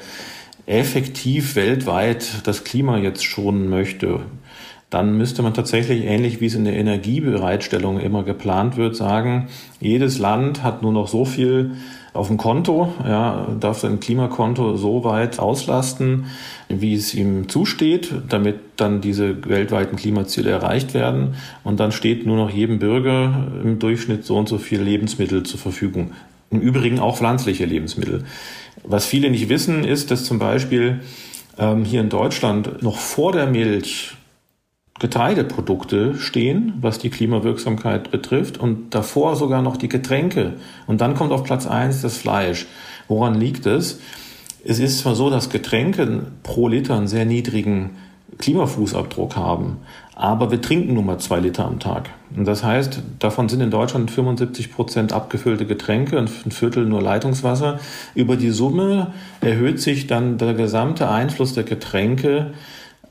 effektiv 0.65 1.55
weltweit 1.55 2.47
das 2.47 2.63
Klima 2.63 2.97
jetzt 2.97 3.23
schonen 3.23 3.69
möchte, 3.69 4.21
dann 4.89 5.17
müsste 5.17 5.43
man 5.43 5.53
tatsächlich 5.53 6.05
ähnlich 6.05 6.39
wie 6.39 6.45
es 6.45 6.55
in 6.55 6.63
der 6.63 6.77
Energiebereitstellung 6.77 7.99
immer 7.99 8.23
geplant 8.23 8.77
wird, 8.77 8.95
sagen, 8.95 9.47
jedes 9.81 10.17
Land 10.17 10.63
hat 10.63 10.81
nur 10.81 10.93
noch 10.93 11.09
so 11.09 11.25
viel 11.25 11.71
auf 12.17 12.27
dem 12.27 12.37
Konto, 12.37 12.93
ja, 13.05 13.47
darf 13.59 13.79
sein 13.79 13.99
Klimakonto 13.99 14.75
so 14.75 15.03
weit 15.03 15.39
auslasten, 15.39 16.25
wie 16.67 16.95
es 16.95 17.13
ihm 17.13 17.47
zusteht, 17.47 18.11
damit 18.27 18.55
dann 18.75 19.01
diese 19.01 19.47
weltweiten 19.47 19.97
Klimaziele 19.97 20.49
erreicht 20.49 20.93
werden. 20.93 21.35
Und 21.63 21.79
dann 21.79 21.91
steht 21.91 22.25
nur 22.25 22.35
noch 22.35 22.49
jedem 22.49 22.79
Bürger 22.79 23.47
im 23.63 23.79
Durchschnitt 23.79 24.25
so 24.25 24.35
und 24.35 24.49
so 24.49 24.57
viel 24.57 24.81
Lebensmittel 24.81 25.43
zur 25.43 25.59
Verfügung. 25.59 26.11
Im 26.49 26.59
Übrigen 26.59 26.99
auch 26.99 27.17
pflanzliche 27.17 27.65
Lebensmittel. 27.65 28.25
Was 28.83 29.05
viele 29.05 29.29
nicht 29.29 29.49
wissen, 29.49 29.83
ist, 29.83 30.09
dass 30.11 30.25
zum 30.25 30.39
Beispiel 30.39 31.01
ähm, 31.59 31.85
hier 31.85 32.01
in 32.01 32.09
Deutschland 32.09 32.81
noch 32.81 32.97
vor 32.97 33.31
der 33.31 33.45
Milch 33.45 34.16
Getreideprodukte 34.99 36.15
stehen, 36.15 36.73
was 36.81 36.97
die 36.97 37.09
Klimawirksamkeit 37.09 38.09
betrifft, 38.11 38.57
und 38.57 38.95
davor 38.95 39.35
sogar 39.35 39.61
noch 39.61 39.77
die 39.77 39.89
Getränke. 39.89 40.53
Und 40.87 41.01
dann 41.01 41.15
kommt 41.15 41.31
auf 41.31 41.43
Platz 41.43 41.67
eins 41.67 42.01
das 42.01 42.17
Fleisch. 42.17 42.65
Woran 43.07 43.35
liegt 43.35 43.65
es? 43.65 43.99
Es 44.63 44.79
ist 44.79 44.99
zwar 44.99 45.15
so, 45.15 45.29
dass 45.29 45.49
Getränke 45.49 46.23
pro 46.43 46.67
Liter 46.67 46.97
einen 46.97 47.07
sehr 47.07 47.25
niedrigen 47.25 47.91
Klimafußabdruck 48.37 49.35
haben, 49.35 49.77
aber 50.15 50.51
wir 50.51 50.61
trinken 50.61 50.93
nur 50.93 51.03
mal 51.03 51.17
zwei 51.19 51.39
Liter 51.39 51.65
am 51.65 51.79
Tag. 51.79 52.09
Und 52.35 52.45
das 52.45 52.63
heißt, 52.63 53.01
davon 53.19 53.49
sind 53.49 53.61
in 53.61 53.71
Deutschland 53.71 54.11
75 54.11 54.71
Prozent 54.71 55.13
abgefüllte 55.13 55.65
Getränke 55.65 56.17
und 56.17 56.29
ein 56.45 56.51
Viertel 56.51 56.85
nur 56.85 57.01
Leitungswasser. 57.01 57.79
Über 58.13 58.35
die 58.35 58.49
Summe 58.49 59.13
erhöht 59.41 59.79
sich 59.79 60.07
dann 60.07 60.37
der 60.37 60.53
gesamte 60.53 61.09
Einfluss 61.09 61.53
der 61.53 61.63
Getränke 61.63 62.51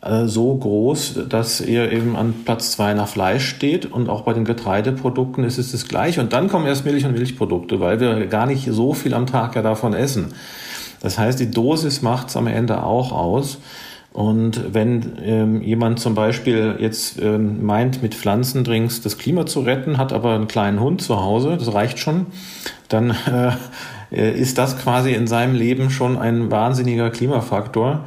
äh, 0.02 0.26
so 0.26 0.54
groß, 0.54 1.20
dass 1.28 1.60
er 1.60 1.92
eben 1.92 2.16
an 2.16 2.34
Platz 2.44 2.72
zwei 2.72 2.94
nach 2.94 3.08
Fleisch 3.08 3.46
steht 3.46 3.86
und 3.86 4.08
auch 4.08 4.22
bei 4.22 4.32
den 4.32 4.44
Getreideprodukten 4.44 5.44
ist 5.44 5.58
es 5.58 5.72
das 5.72 5.88
gleiche. 5.88 6.20
Und 6.20 6.32
dann 6.32 6.48
kommen 6.48 6.66
erst 6.66 6.84
Milch 6.84 7.04
und 7.04 7.12
Milchprodukte, 7.12 7.80
weil 7.80 8.00
wir 8.00 8.26
gar 8.26 8.46
nicht 8.46 8.68
so 8.70 8.92
viel 8.92 9.14
am 9.14 9.26
Tag 9.26 9.56
ja 9.56 9.62
davon 9.62 9.94
essen. 9.94 10.34
Das 11.00 11.18
heißt, 11.18 11.40
die 11.40 11.50
Dosis 11.50 12.02
macht 12.02 12.28
es 12.28 12.36
am 12.36 12.46
Ende 12.46 12.82
auch 12.82 13.12
aus. 13.12 13.58
Und 14.12 14.72
wenn 14.72 15.18
ähm, 15.22 15.60
jemand 15.60 16.00
zum 16.00 16.14
Beispiel 16.14 16.76
jetzt 16.78 17.20
ähm, 17.20 17.66
meint, 17.66 18.02
mit 18.02 18.14
Pflanzendrinks 18.14 19.02
das 19.02 19.18
Klima 19.18 19.44
zu 19.44 19.60
retten, 19.60 19.98
hat 19.98 20.14
aber 20.14 20.34
einen 20.34 20.48
kleinen 20.48 20.80
Hund 20.80 21.02
zu 21.02 21.20
Hause, 21.20 21.56
das 21.58 21.74
reicht 21.74 21.98
schon, 21.98 22.26
dann 22.88 23.14
äh, 24.10 24.32
ist 24.40 24.56
das 24.56 24.78
quasi 24.78 25.12
in 25.12 25.26
seinem 25.26 25.54
Leben 25.54 25.90
schon 25.90 26.16
ein 26.16 26.50
wahnsinniger 26.50 27.10
Klimafaktor 27.10 28.04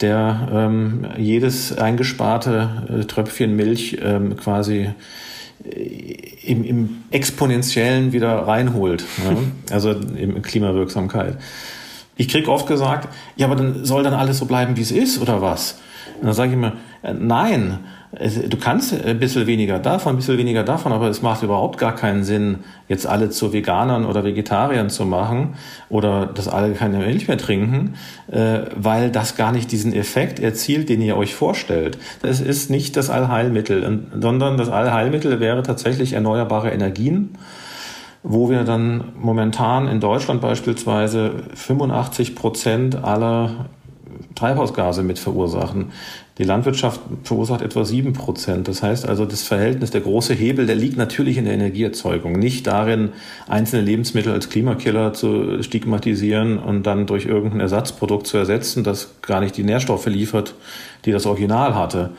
der 0.00 0.48
ähm, 0.52 1.06
jedes 1.16 1.76
eingesparte 1.76 2.68
äh, 2.88 3.04
Tröpfchen 3.04 3.56
Milch 3.56 3.98
ähm, 4.02 4.36
quasi 4.36 4.90
äh, 5.64 6.16
im, 6.44 6.64
im 6.64 6.96
Exponentiellen 7.10 8.12
wieder 8.12 8.46
reinholt. 8.46 9.04
Ja? 9.24 9.36
Also 9.74 9.90
in 9.90 10.40
Klimawirksamkeit. 10.42 11.38
Ich 12.16 12.28
krieg 12.28 12.48
oft 12.48 12.66
gesagt, 12.66 13.08
ja, 13.36 13.46
aber 13.46 13.56
dann 13.56 13.84
soll 13.84 14.02
dann 14.02 14.14
alles 14.14 14.38
so 14.38 14.46
bleiben, 14.46 14.76
wie 14.76 14.82
es 14.82 14.90
ist, 14.92 15.20
oder 15.20 15.42
was? 15.42 15.80
Und 16.20 16.26
dann 16.26 16.34
sage 16.34 16.50
ich 16.50 16.54
immer, 16.54 16.74
äh, 17.02 17.12
du 18.18 18.56
kannst 18.56 18.94
ein 19.04 19.18
bisschen 19.18 19.46
weniger 19.46 19.78
davon, 19.78 20.14
ein 20.14 20.16
bisschen 20.16 20.38
weniger 20.38 20.62
davon, 20.62 20.92
aber 20.92 21.08
es 21.08 21.22
macht 21.22 21.42
überhaupt 21.42 21.78
gar 21.78 21.94
keinen 21.94 22.24
Sinn, 22.24 22.58
jetzt 22.88 23.06
alle 23.06 23.30
zu 23.30 23.52
Veganern 23.52 24.04
oder 24.04 24.24
Vegetariern 24.24 24.88
zu 24.88 25.04
machen 25.04 25.54
oder 25.88 26.26
dass 26.26 26.48
alle 26.48 26.72
keine 26.72 26.98
Milch 26.98 27.28
mehr 27.28 27.38
trinken, 27.38 27.94
äh, 28.30 28.60
weil 28.74 29.10
das 29.10 29.36
gar 29.36 29.52
nicht 29.52 29.70
diesen 29.70 29.92
Effekt 29.92 30.40
erzielt, 30.40 30.88
den 30.88 31.02
ihr 31.02 31.16
euch 31.16 31.34
vorstellt. 31.34 31.98
Das 32.22 32.40
ist 32.40 32.70
nicht 32.70 32.96
das 32.96 33.10
Allheilmittel, 33.10 34.02
sondern 34.18 34.56
das 34.56 34.68
Allheilmittel 34.68 35.40
wäre 35.40 35.62
tatsächlich 35.62 36.14
erneuerbare 36.14 36.70
Energien 36.70 37.36
wo 38.28 38.50
wir 38.50 38.64
dann 38.64 39.12
momentan 39.20 39.86
in 39.86 40.00
Deutschland 40.00 40.40
beispielsweise 40.40 41.44
85 41.54 42.34
Prozent 42.34 43.04
aller 43.04 43.66
Treibhausgase 44.34 45.04
mit 45.04 45.20
verursachen. 45.20 45.92
Die 46.38 46.44
Landwirtschaft 46.44 47.00
verursacht 47.22 47.62
etwa 47.62 47.86
sieben 47.86 48.12
Prozent. 48.12 48.68
Das 48.68 48.82
heißt 48.82 49.08
also, 49.08 49.24
das 49.24 49.42
Verhältnis, 49.42 49.90
der 49.90 50.02
große 50.02 50.34
Hebel, 50.34 50.66
der 50.66 50.74
liegt 50.74 50.98
natürlich 50.98 51.38
in 51.38 51.46
der 51.46 51.54
Energieerzeugung, 51.54 52.32
nicht 52.32 52.66
darin, 52.66 53.10
einzelne 53.48 53.82
Lebensmittel 53.82 54.32
als 54.32 54.50
Klimakiller 54.50 55.14
zu 55.14 55.62
stigmatisieren 55.62 56.58
und 56.58 56.82
dann 56.82 57.06
durch 57.06 57.24
irgendein 57.24 57.60
Ersatzprodukt 57.60 58.26
zu 58.26 58.36
ersetzen, 58.36 58.84
das 58.84 59.14
gar 59.22 59.40
nicht 59.40 59.56
die 59.56 59.64
Nährstoffe 59.64 60.06
liefert, 60.06 60.54
die 61.06 61.12
das 61.12 61.24
Original 61.24 61.74
hatte. 61.74 62.10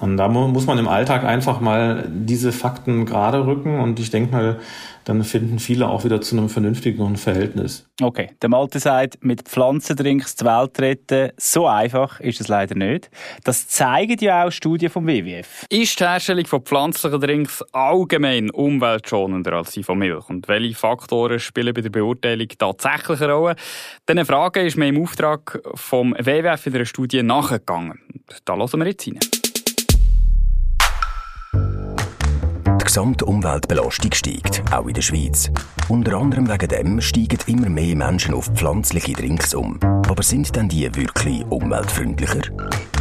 Und 0.00 0.16
da 0.16 0.26
muss 0.26 0.66
man 0.66 0.78
im 0.78 0.88
Alltag 0.88 1.22
einfach 1.22 1.60
mal 1.60 2.08
diese 2.08 2.50
Fakten 2.50 3.06
gerade 3.06 3.46
rücken 3.46 3.78
und 3.78 4.00
ich 4.00 4.10
denke 4.10 4.32
mal, 4.32 4.56
dann 5.04 5.24
finden 5.24 5.58
viele 5.58 5.88
auch 5.88 6.04
wieder 6.04 6.20
zu 6.20 6.36
einem 6.36 6.48
vernünftigen 6.48 7.16
Verhältnis. 7.16 7.86
Okay, 8.00 8.30
der 8.40 8.48
Malte 8.48 8.78
sagt, 8.78 9.22
mit 9.24 9.42
Pflanzendrinks 9.42 10.36
die 10.36 10.44
Welt 10.44 10.78
retten, 10.80 11.30
so 11.36 11.66
einfach 11.66 12.20
ist 12.20 12.40
es 12.40 12.48
leider 12.48 12.74
nicht. 12.74 13.10
Das 13.44 13.68
zeigen 13.68 14.16
ja 14.20 14.44
auch 14.44 14.50
Studien 14.50 14.90
vom 14.90 15.06
WWF. 15.06 15.66
Ist 15.68 15.98
die 15.98 16.04
Herstellung 16.04 16.46
von 16.46 16.62
pflanzlichen 16.62 17.20
Drinks 17.20 17.62
allgemein 17.72 18.50
umweltschonender 18.50 19.52
als 19.54 19.72
die 19.72 19.82
von 19.82 19.98
Milch? 19.98 20.28
Und 20.28 20.48
welche 20.48 20.74
Faktoren 20.74 21.38
spielen 21.38 21.74
bei 21.74 21.80
der 21.80 21.90
Beurteilung 21.90 22.48
tatsächlich 22.58 23.20
eine 23.20 23.32
Rolle? 23.32 23.56
Diesen 24.08 24.24
Fragen 24.24 24.66
ist 24.66 24.76
mir 24.76 24.88
im 24.88 25.02
Auftrag 25.02 25.60
vom 25.74 26.14
WWF 26.18 26.66
in 26.66 26.74
einer 26.74 26.84
Studie 26.84 27.22
nachgegangen. 27.22 27.98
Da 28.44 28.54
lassen 28.54 28.80
wir 28.80 28.86
jetzt 28.86 29.06
rein. 29.06 29.41
Gesamte 32.92 33.24
Umweltbelastung 33.24 34.12
steigt, 34.12 34.62
auch 34.70 34.86
in 34.86 34.92
der 34.92 35.00
Schweiz. 35.00 35.50
Unter 35.88 36.12
anderem 36.12 36.46
wegen 36.46 36.68
dem 36.68 37.00
steigen 37.00 37.38
immer 37.46 37.70
mehr 37.70 37.96
Menschen 37.96 38.34
auf 38.34 38.50
pflanzliche 38.52 39.14
Drinks 39.14 39.54
um. 39.54 39.80
Aber 39.82 40.22
sind 40.22 40.54
denn 40.54 40.68
die 40.68 40.94
wirklich 40.94 41.42
umweltfreundlicher? 41.46 42.42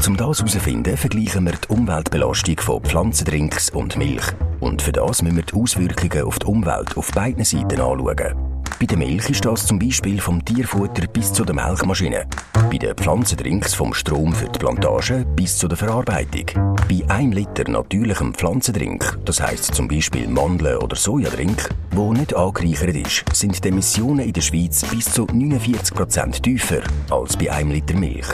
Um 0.08 0.16
das 0.16 0.40
herauszufinden, 0.40 0.96
vergleichen 0.96 1.44
wir 1.44 1.52
die 1.52 1.74
Umweltbelastung 1.74 2.58
von 2.60 2.82
Pflanzendrinks 2.82 3.70
und 3.72 3.98
Milch. 3.98 4.24
Und 4.62 4.82
für 4.82 4.94
das 4.94 5.24
müssen 5.24 5.36
wir 5.36 5.44
die 5.44 5.56
Auswirkungen 5.56 6.26
auf 6.26 6.40
die 6.40 6.46
Umwelt 6.46 6.96
auf 6.96 7.12
beiden 7.12 7.44
Seiten 7.44 7.82
anschauen. 7.82 8.51
Bei 8.80 8.86
der 8.86 8.98
Milch 8.98 9.30
ist 9.30 9.46
das 9.46 9.66
zum 9.66 9.80
Beispiel 9.80 10.20
vom 10.20 10.44
Tierfutter 10.44 11.08
bis 11.08 11.34
zu 11.34 11.46
der 11.46 11.56
Melkmaschine. 11.56 12.26
Bei 12.70 12.78
den 12.78 12.96
Pflanzendrinks 12.96 13.74
vom 13.74 13.94
Strom 13.94 14.34
für 14.34 14.50
die 14.50 14.60
Plantage 14.60 15.26
bis 15.36 15.58
zu 15.58 15.68
der 15.68 15.78
Verarbeitung. 15.78 16.76
Bei 16.90 17.04
1 17.08 17.36
Liter 17.36 17.70
natürlichem 17.70 18.34
Pflanzendrink, 18.34 19.20
das 19.26 19.42
heisst 19.42 19.76
zum 19.76 19.88
Beispiel 19.88 20.28
Mandeln- 20.28 20.78
oder 20.78 20.96
Sojadrink, 20.96 21.70
wo 21.92 22.14
nicht 22.14 22.36
angereichert 22.36 22.96
ist, 22.96 23.26
sind 23.34 23.64
die 23.64 23.70
Emissionen 23.70 24.26
in 24.26 24.34
der 24.34 24.42
Schweiz 24.42 24.84
bis 24.86 25.06
zu 25.06 25.26
49% 25.26 26.42
tiefer 26.42 26.82
als 27.10 27.38
bei 27.38 27.52
1 27.52 27.72
Liter 27.72 27.96
Milch. 27.96 28.28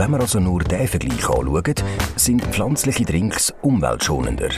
Wenn 0.00 0.12
wir 0.12 0.20
also 0.20 0.40
nur 0.40 0.60
diesen 0.60 0.88
Vergleich 0.88 1.28
anschauen, 1.28 1.74
sind 2.16 2.42
pflanzliche 2.46 3.04
Drinks 3.04 3.52
umweltschonender. 3.60 4.48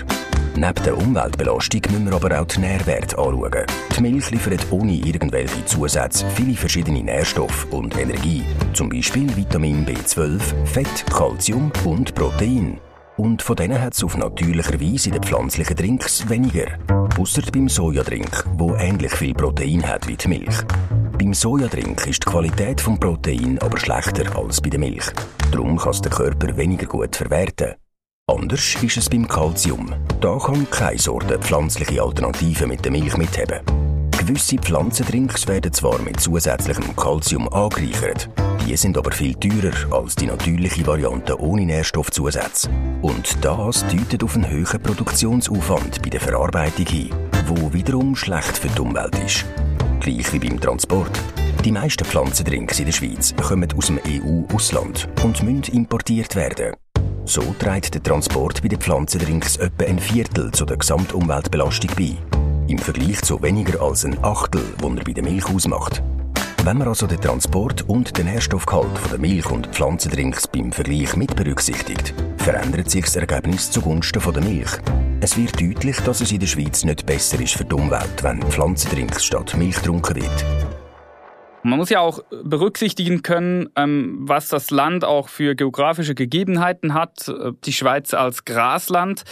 Neben 0.55 0.85
der 0.85 0.96
Umweltbelastung 0.96 1.81
müssen 1.90 2.07
wir 2.07 2.14
aber 2.14 2.40
auch 2.40 2.46
die 2.46 2.61
Nährwerte 2.61 3.18
anschauen. 3.18 3.66
Die 3.96 4.02
Milch 4.02 4.31
liefert 4.31 4.64
ohne 4.70 4.92
irgendwelche 4.92 5.64
Zusätze 5.64 6.24
viele 6.37 6.55
verschiedene 6.55 7.02
Nährstoffe 7.02 7.66
und 7.72 7.98
Energie, 7.98 8.44
zum 8.72 8.88
Beispiel 8.88 9.37
Vitamin 9.37 9.85
B12, 9.85 10.38
Fett, 10.64 11.07
Calcium 11.12 11.72
und 11.85 12.14
Protein. 12.14 12.78
Und 13.16 13.42
von 13.42 13.57
denen 13.57 13.83
hat 13.83 13.94
es 13.94 14.05
auf 14.05 14.16
natürlicher 14.16 14.81
Weise 14.81 15.09
in 15.09 15.14
den 15.14 15.24
pflanzlichen 15.24 15.74
Drinks 15.74 16.28
weniger. 16.28 16.78
Ausser 17.18 17.42
beim 17.52 17.68
Sojadrink, 17.68 18.44
wo 18.59 18.76
ähnlich 18.76 19.12
viel 19.16 19.35
Protein 19.35 19.85
hat 19.88 20.07
wie 20.07 20.16
die 20.16 20.28
Milch. 20.28 20.55
Beim 21.23 21.35
Sojadrink 21.35 22.05
ist 22.09 22.27
die 22.27 22.31
Qualität 22.31 22.85
des 22.85 22.99
Protein 22.99 23.57
aber 23.61 23.79
schlechter 23.79 24.37
als 24.37 24.61
bei 24.61 24.71
der 24.71 24.81
Milch. 24.81 25.05
Darum 25.53 25.79
kann 25.79 25.93
es 25.93 26.03
der 26.03 26.11
Körper 26.11 26.57
weniger 26.57 26.87
gut 26.87 27.15
verwerten. 27.15 27.75
Anders 28.27 28.75
ist 28.83 28.97
es 28.97 29.09
beim 29.09 29.29
Calcium. 29.29 29.95
Da 30.21 30.37
kann 30.37 30.69
keine 30.69 30.99
Sorte 30.99 31.39
pflanzliche 31.39 32.03
Alternative 32.03 32.67
mit 32.67 32.85
der 32.85 32.91
Milch 32.91 33.17
mitheben. 33.17 33.61
Gewisse 34.19 34.57
Pflanzendrinks 34.57 35.47
werden 35.47 35.73
zwar 35.73 36.03
mit 36.03 36.19
zusätzlichem 36.19 36.97
Calcium 36.97 37.49
angereichert, 37.53 38.29
die 38.67 38.77
sind 38.77 38.99
aber 38.99 39.13
viel 39.13 39.35
teurer 39.35 39.93
als 39.93 40.17
die 40.17 40.27
natürliche 40.27 40.85
Variante 40.85 41.41
ohne 41.41 41.67
Nährstoffzusätze. 41.67 42.69
Und 43.01 43.45
das 43.45 43.87
deutet 43.87 44.25
auf 44.25 44.35
einen 44.35 44.51
höheren 44.51 44.83
Produktionsaufwand 44.83 46.03
bei 46.03 46.11
der 46.11 46.21
Verarbeitung 46.21 46.87
hin, 46.87 47.11
wo 47.47 47.73
wiederum 47.73 48.17
schlecht 48.17 48.59
für 48.59 48.69
die 48.69 48.81
Umwelt 48.81 49.17
ist. 49.25 49.45
Gleich 50.03 50.33
wie 50.33 50.41
beim 50.41 50.61
Transport. 50.61 51.17
Die 51.65 51.71
meisten 51.71 52.05
Pflanzendrinks 52.05 52.81
in 52.81 52.87
der 52.87 52.93
Schweiz 52.93 53.33
kommen 53.41 53.73
aus 53.79 53.87
dem 53.87 54.01
EU-Ausland 54.05 55.09
und 55.23 55.41
müssen 55.45 55.73
importiert 55.73 56.35
werden. 56.35 56.75
So 57.25 57.55
trägt 57.61 57.95
der 57.95 58.03
Transport 58.03 58.62
bei 58.62 58.69
den 58.69 58.81
Pflanzendrinks 58.81 59.59
etwa 59.59 59.85
ein 59.85 60.01
Viertel 60.01 60.51
zu 60.51 60.65
der 60.65 60.79
Gesamtumweltbelastung 60.79 61.91
bei. 61.97 62.17
Im 62.67 62.79
Vergleich 62.79 63.23
zu 63.23 63.41
weniger 63.43 63.81
als 63.81 64.05
ein 64.05 64.19
Achtel, 64.25 64.65
was 64.81 64.91
er 64.91 65.05
bei 65.05 65.12
der 65.12 65.23
Milch 65.23 65.47
ausmacht. 65.47 66.03
Wenn 66.65 66.79
man 66.79 66.88
also 66.88 67.07
den 67.07 67.21
Transport 67.21 67.88
und 67.88 68.19
den 68.19 68.27
Nährstoffgehalt 68.27 68.99
von 68.99 69.11
der 69.11 69.21
Milch 69.21 69.49
und 69.53 69.69
Pflanzendrinks 69.69 70.49
beim 70.49 70.73
Vergleich 70.73 71.15
mit 71.15 71.37
berücksichtigt, 71.37 72.12
verändert 72.38 72.91
sich 72.91 73.05
das 73.05 73.15
Ergebnis 73.15 73.71
zugunsten 73.71 74.21
von 74.21 74.35
der 74.35 74.43
Milch. 74.43 74.81
Es 75.25 75.37
wird 75.37 75.61
deutlich, 75.61 75.97
dass 75.99 76.21
es 76.21 76.33
in 76.33 76.41
der 76.41 76.49
Schweiz 76.49 76.83
nicht 76.83 77.07
besser 77.07 77.41
ist 77.41 77.55
für 77.55 77.65
die 77.65 77.77
Umwelt, 77.77 78.25
wenn 78.25 78.43
Pflanzendrinks 78.43 79.25
statt 79.25 79.57
Milch 79.57 79.77
getrunken 79.77 80.17
wird. 80.17 80.45
Man 81.63 81.79
muss 81.79 81.91
ja 81.91 82.01
auch 82.01 82.25
berücksichtigen 82.43 83.23
können, 83.23 83.69
ähm, 83.77 84.19
was 84.23 84.49
das 84.49 84.73
Land 84.73 85.05
auch 85.05 85.29
für 85.29 85.55
geografische 85.55 86.17
Gegebenheiten 86.17 86.93
hat. 86.93 87.29
Äh, 87.29 87.53
die 87.65 87.73
Schweiz 87.73 88.15
als 88.15 88.45
Grasland. 88.45 89.23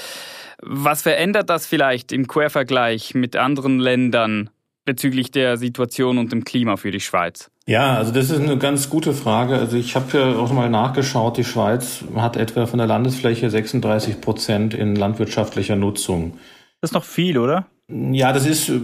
Was 0.62 1.02
verändert 1.02 1.50
das 1.50 1.66
vielleicht 1.66 2.12
im 2.12 2.28
Quervergleich 2.28 3.16
mit 3.16 3.34
anderen 3.34 3.80
Ländern 3.80 4.50
bezüglich 4.84 5.32
der 5.32 5.56
Situation 5.56 6.18
und 6.18 6.30
dem 6.30 6.44
Klima 6.44 6.76
für 6.76 6.92
die 6.92 7.00
Schweiz? 7.00 7.50
Ja, 7.70 7.94
also 7.94 8.10
das 8.10 8.30
ist 8.30 8.40
eine 8.40 8.58
ganz 8.58 8.90
gute 8.90 9.12
Frage. 9.12 9.54
Also 9.56 9.76
ich 9.76 9.94
habe 9.94 10.18
ja 10.18 10.36
auch 10.36 10.52
mal 10.52 10.68
nachgeschaut, 10.68 11.36
die 11.36 11.44
Schweiz 11.44 12.04
hat 12.16 12.36
etwa 12.36 12.66
von 12.66 12.78
der 12.78 12.88
Landesfläche 12.88 13.48
36 13.48 14.20
Prozent 14.20 14.74
in 14.74 14.96
landwirtschaftlicher 14.96 15.76
Nutzung. 15.76 16.32
Das 16.80 16.90
ist 16.90 16.94
noch 16.94 17.04
viel, 17.04 17.38
oder? 17.38 17.68
Ja, 17.90 18.32
das 18.32 18.46
ist 18.46 18.68
äh, 18.68 18.80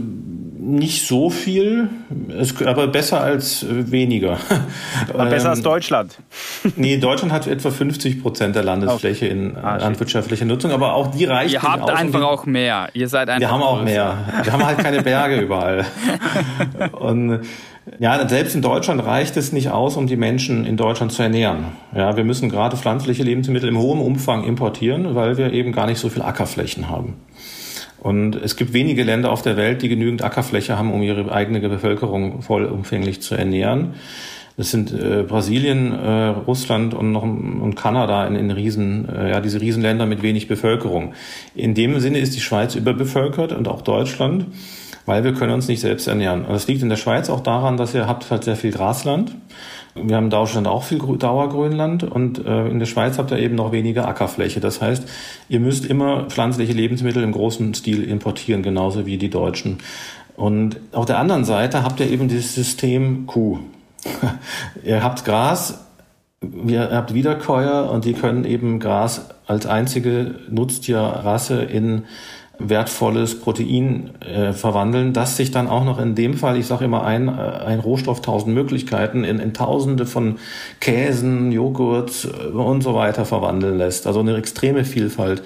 nicht 0.59 1.07
so 1.07 1.31
viel, 1.31 1.89
aber 2.65 2.89
besser 2.89 3.21
als 3.21 3.63
äh, 3.63 3.91
weniger. 3.91 4.39
Aber 5.15 5.27
besser 5.27 5.51
als 5.51 5.61
ähm, 5.61 5.65
Deutschland. 5.65 6.19
Nee, 6.77 6.99
Deutschland 6.99 7.33
hat 7.33 7.47
etwa 7.47 7.71
50 7.71 8.23
Prozent 8.23 8.57
der 8.57 8.65
Landesfläche 8.65 9.27
in 9.27 9.57
ah, 9.57 9.77
landwirtschaftlicher 9.77 10.45
Nutzung, 10.45 10.73
aber 10.73 10.95
auch 10.95 11.13
die 11.13 11.25
reicht 11.25 11.55
Ihr 11.55 11.63
habt 11.63 11.89
einfach 11.89 12.23
auch 12.23 12.45
mehr. 12.45 12.89
Ihr 12.93 13.09
seid 13.09 13.29
einfach 13.29 13.41
Wir 13.41 13.51
haben 13.51 13.63
auch 13.63 13.83
mehr. 13.83 14.19
Wir 14.43 14.53
haben 14.53 14.67
halt 14.67 14.79
keine 14.79 15.03
Berge 15.03 15.37
überall. 15.41 15.87
Und 16.93 17.41
ja, 18.01 18.29
selbst 18.29 18.55
in 18.55 18.63
Deutschland 18.63 19.05
reicht 19.05 19.37
es 19.37 19.53
nicht 19.53 19.71
aus, 19.71 19.97
um 19.97 20.07
die 20.07 20.17
Menschen 20.17 20.67
in 20.67 20.77
Deutschland 20.77 21.13
zu 21.13 21.23
ernähren. 21.23 21.67
Ja, 21.95 22.17
wir 22.17 22.25
müssen 22.25 22.49
gerade 22.49 22.77
pflanzliche 22.77 23.23
Lebensmittel 23.23 23.69
im 23.69 23.79
hohen 23.79 24.01
Umfang 24.01 24.45
importieren, 24.45 25.15
weil 25.15 25.37
wir 25.37 25.53
eben 25.53 25.73
gar 25.73 25.87
nicht 25.87 25.99
so 25.99 26.09
viel 26.09 26.23
Ackerflächen 26.23 26.91
haben. 26.91 27.15
Und 28.07 28.37
es 28.37 28.55
gibt 28.55 28.73
wenige 28.73 29.03
Länder 29.03 29.33
auf 29.33 29.43
der 29.43 29.57
Welt, 29.57 29.83
die 29.83 29.89
genügend 29.89 30.23
Ackerfläche 30.23 30.79
haben, 30.79 30.93
um 30.93 31.03
ihre 31.03 31.33
eigene 31.33 31.59
Bevölkerung 31.59 32.41
vollumfänglich 32.41 33.21
zu 33.21 33.35
ernähren. 33.35 33.95
Das 34.57 34.71
sind 34.71 34.93
äh, 34.93 35.25
Brasilien, 35.27 35.93
äh, 35.93 36.27
Russland 36.29 36.95
und 36.95 37.11
noch 37.11 37.25
und 37.25 37.75
Kanada 37.75 38.25
in, 38.29 38.37
in 38.37 38.53
Riesen, 38.53 39.09
äh, 39.09 39.31
ja, 39.31 39.41
diese 39.41 39.61
Riesenländer 39.61 40.07
mit 40.07 40.23
wenig 40.23 40.47
Bevölkerung. 40.47 41.15
In 41.57 41.75
dem 41.75 41.99
Sinne 41.99 42.19
ist 42.19 42.37
die 42.37 42.41
Schweiz 42.41 42.77
überbevölkert 42.77 43.51
und 43.51 43.67
auch 43.67 43.83
Deutschland, 43.83 44.47
weil 45.07 45.25
wir 45.25 45.33
können 45.33 45.55
uns 45.55 45.69
nicht 45.69 45.81
selbst 45.81 46.09
ernähren. 46.09 46.45
Und 46.45 46.53
das 46.53 46.67
liegt 46.67 46.83
in 46.83 46.89
der 46.89 46.97
Schweiz 46.97 47.31
auch 47.31 47.41
daran, 47.41 47.77
dass 47.77 47.95
ihr 47.95 48.07
habt 48.07 48.31
halt 48.31 48.45
sehr 48.45 48.57
viel 48.57 48.73
Grasland. 48.73 49.35
Wir 49.95 50.17
haben 50.17 50.25
in 50.25 50.31
Deutschland 50.31 50.67
auch 50.67 50.83
viel 50.83 50.99
Dauergrünland 50.99 52.03
und 52.03 52.45
äh, 52.45 52.69
in 52.69 52.79
der 52.79 52.87
Schweiz 52.87 53.17
habt 53.17 53.31
ihr 53.31 53.39
eben 53.39 53.55
noch 53.55 53.73
weniger 53.73 54.07
Ackerfläche. 54.07 54.61
Das 54.61 54.83
heißt, 54.83 55.05
ihr 55.49 55.61
müsst 55.61 55.87
immer 55.87 56.25
pflanzliche 56.25 56.75
Lebensmittel 56.75 57.23
im 57.23 57.33
großen 57.33 57.73
Stil 57.73 58.03
importieren, 58.03 58.63
genauso 58.63 59.07
wie 59.07 59.17
die 59.17 59.31
Deutschen. 59.31 59.79
Und 60.37 60.79
auf 60.93 61.07
der 61.07 61.19
anderen 61.19 61.45
Seite 61.45 61.83
habt 61.83 62.01
ihr 62.01 62.11
eben 62.11 62.29
dieses 62.29 62.55
System 62.55 63.27
Kuh. 63.27 63.59
ihr 64.85 65.03
habt 65.03 65.25
Gras, 65.25 65.87
ihr 66.67 66.91
habt 66.91 67.15
Wiederkäuer 67.15 67.91
und 67.91 68.05
die 68.05 68.13
können 68.13 68.45
eben 68.45 68.81
Gras 68.81 69.31
als 69.47 69.65
einzige 69.65 70.35
Nutztierrasse 70.51 71.63
in 71.63 72.05
wertvolles 72.59 73.41
Protein 73.41 74.11
äh, 74.21 74.53
verwandeln, 74.53 75.13
das 75.13 75.37
sich 75.37 75.51
dann 75.51 75.69
auch 75.69 75.85
noch 75.85 75.99
in 75.99 76.15
dem 76.15 76.35
Fall, 76.35 76.57
ich 76.57 76.67
sage 76.67 76.85
immer 76.85 77.05
ein, 77.05 77.29
äh, 77.29 77.31
ein 77.31 77.81
Rohstoff 77.81 78.23
tausend 78.23 78.55
Möglichkeiten, 78.55 79.25
in, 79.25 79.39
in 79.39 79.53
tausende 79.53 80.07
von 80.07 80.37
Käsen, 80.81 81.53
Joghurt 81.53 82.25
äh, 82.25 82.47
und 82.49 82.83
so 82.83 82.95
weiter 82.95 83.25
verwandeln 83.25 83.79
lässt. 83.79 84.07
Also 84.07 84.21
eine 84.21 84.37
extreme 84.37 84.85
Vielfalt. 84.85 85.43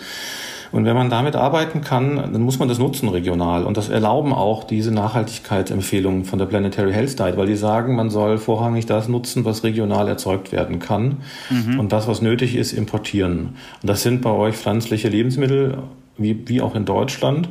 Und 0.72 0.84
wenn 0.84 0.94
man 0.94 1.10
damit 1.10 1.34
arbeiten 1.34 1.80
kann, 1.80 2.16
dann 2.16 2.42
muss 2.42 2.60
man 2.60 2.68
das 2.68 2.78
nutzen 2.78 3.08
regional. 3.08 3.64
Und 3.64 3.76
das 3.76 3.88
erlauben 3.88 4.32
auch 4.32 4.62
diese 4.62 4.92
Nachhaltigkeitsempfehlungen 4.92 6.24
von 6.24 6.38
der 6.38 6.46
Planetary 6.46 6.92
Health 6.92 7.18
Diet, 7.18 7.36
weil 7.36 7.48
die 7.48 7.56
sagen, 7.56 7.96
man 7.96 8.08
soll 8.08 8.38
vorrangig 8.38 8.86
das 8.86 9.08
nutzen, 9.08 9.44
was 9.44 9.64
regional 9.64 10.06
erzeugt 10.06 10.52
werden 10.52 10.78
kann. 10.78 11.18
Mhm. 11.50 11.80
Und 11.80 11.92
das, 11.92 12.06
was 12.06 12.22
nötig 12.22 12.54
ist, 12.54 12.72
importieren. 12.72 13.56
Und 13.82 13.90
das 13.90 14.02
sind 14.02 14.22
bei 14.22 14.30
euch 14.30 14.54
pflanzliche 14.54 15.08
Lebensmittel 15.08 15.78
wie, 16.20 16.48
wie 16.48 16.60
auch 16.60 16.74
in 16.74 16.84
Deutschland. 16.84 17.48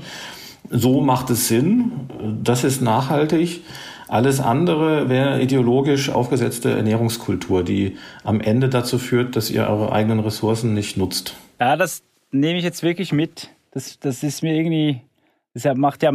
So 0.69 1.01
macht 1.01 1.29
es 1.29 1.47
Sinn. 1.47 1.91
Das 2.43 2.63
ist 2.63 2.81
nachhaltig. 2.81 3.61
Alles 4.07 4.39
andere 4.39 5.07
wäre 5.07 5.41
ideologisch 5.41 6.09
aufgesetzte 6.09 6.71
Ernährungskultur, 6.71 7.63
die 7.63 7.97
am 8.23 8.41
Ende 8.41 8.67
dazu 8.67 8.97
führt, 8.97 9.35
dass 9.35 9.51
ihr 9.51 9.67
eure 9.67 9.91
eigenen 9.91 10.19
Ressourcen 10.19 10.73
nicht 10.73 10.97
nutzt. 10.97 11.35
Ja, 11.59 11.75
das 11.75 12.01
nehme 12.31 12.57
ich 12.57 12.63
jetzt 12.63 12.81
wirklich 12.81 13.11
mit. 13.11 13.49
Das, 13.71 13.99
das 13.99 14.23
ist 14.23 14.41
mir 14.41 14.55
irgendwie, 14.55 15.01
das 15.53 15.75
macht 15.75 16.01
ja 16.01 16.11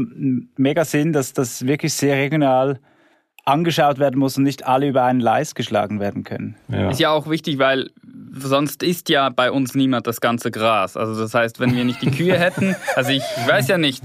mega 0.56 0.84
Sinn, 0.84 1.12
dass 1.12 1.32
das 1.32 1.66
wirklich 1.66 1.92
sehr 1.92 2.16
regional 2.16 2.80
angeschaut 3.44 3.98
werden 3.98 4.18
muss 4.18 4.36
und 4.36 4.44
nicht 4.44 4.66
alle 4.66 4.88
über 4.88 5.04
einen 5.04 5.20
Leist 5.20 5.54
geschlagen 5.54 6.00
werden 6.00 6.24
können. 6.24 6.56
Ja. 6.68 6.90
Ist 6.90 7.00
ja 7.00 7.10
auch 7.10 7.28
wichtig, 7.28 7.58
weil 7.58 7.90
sonst 8.36 8.82
isst 8.82 9.08
ja 9.08 9.28
bei 9.28 9.50
uns 9.50 9.74
niemand 9.74 10.06
das 10.06 10.20
ganze 10.20 10.50
Gras. 10.50 10.96
Also 10.96 11.18
das 11.20 11.34
heißt, 11.34 11.60
wenn 11.60 11.74
wir 11.76 11.84
nicht 11.84 12.02
die 12.02 12.10
Kühe 12.10 12.38
hätten, 12.38 12.74
also 12.96 13.10
ich 13.10 13.22
weiß 13.46 13.68
ja 13.68 13.78
nicht, 13.78 14.02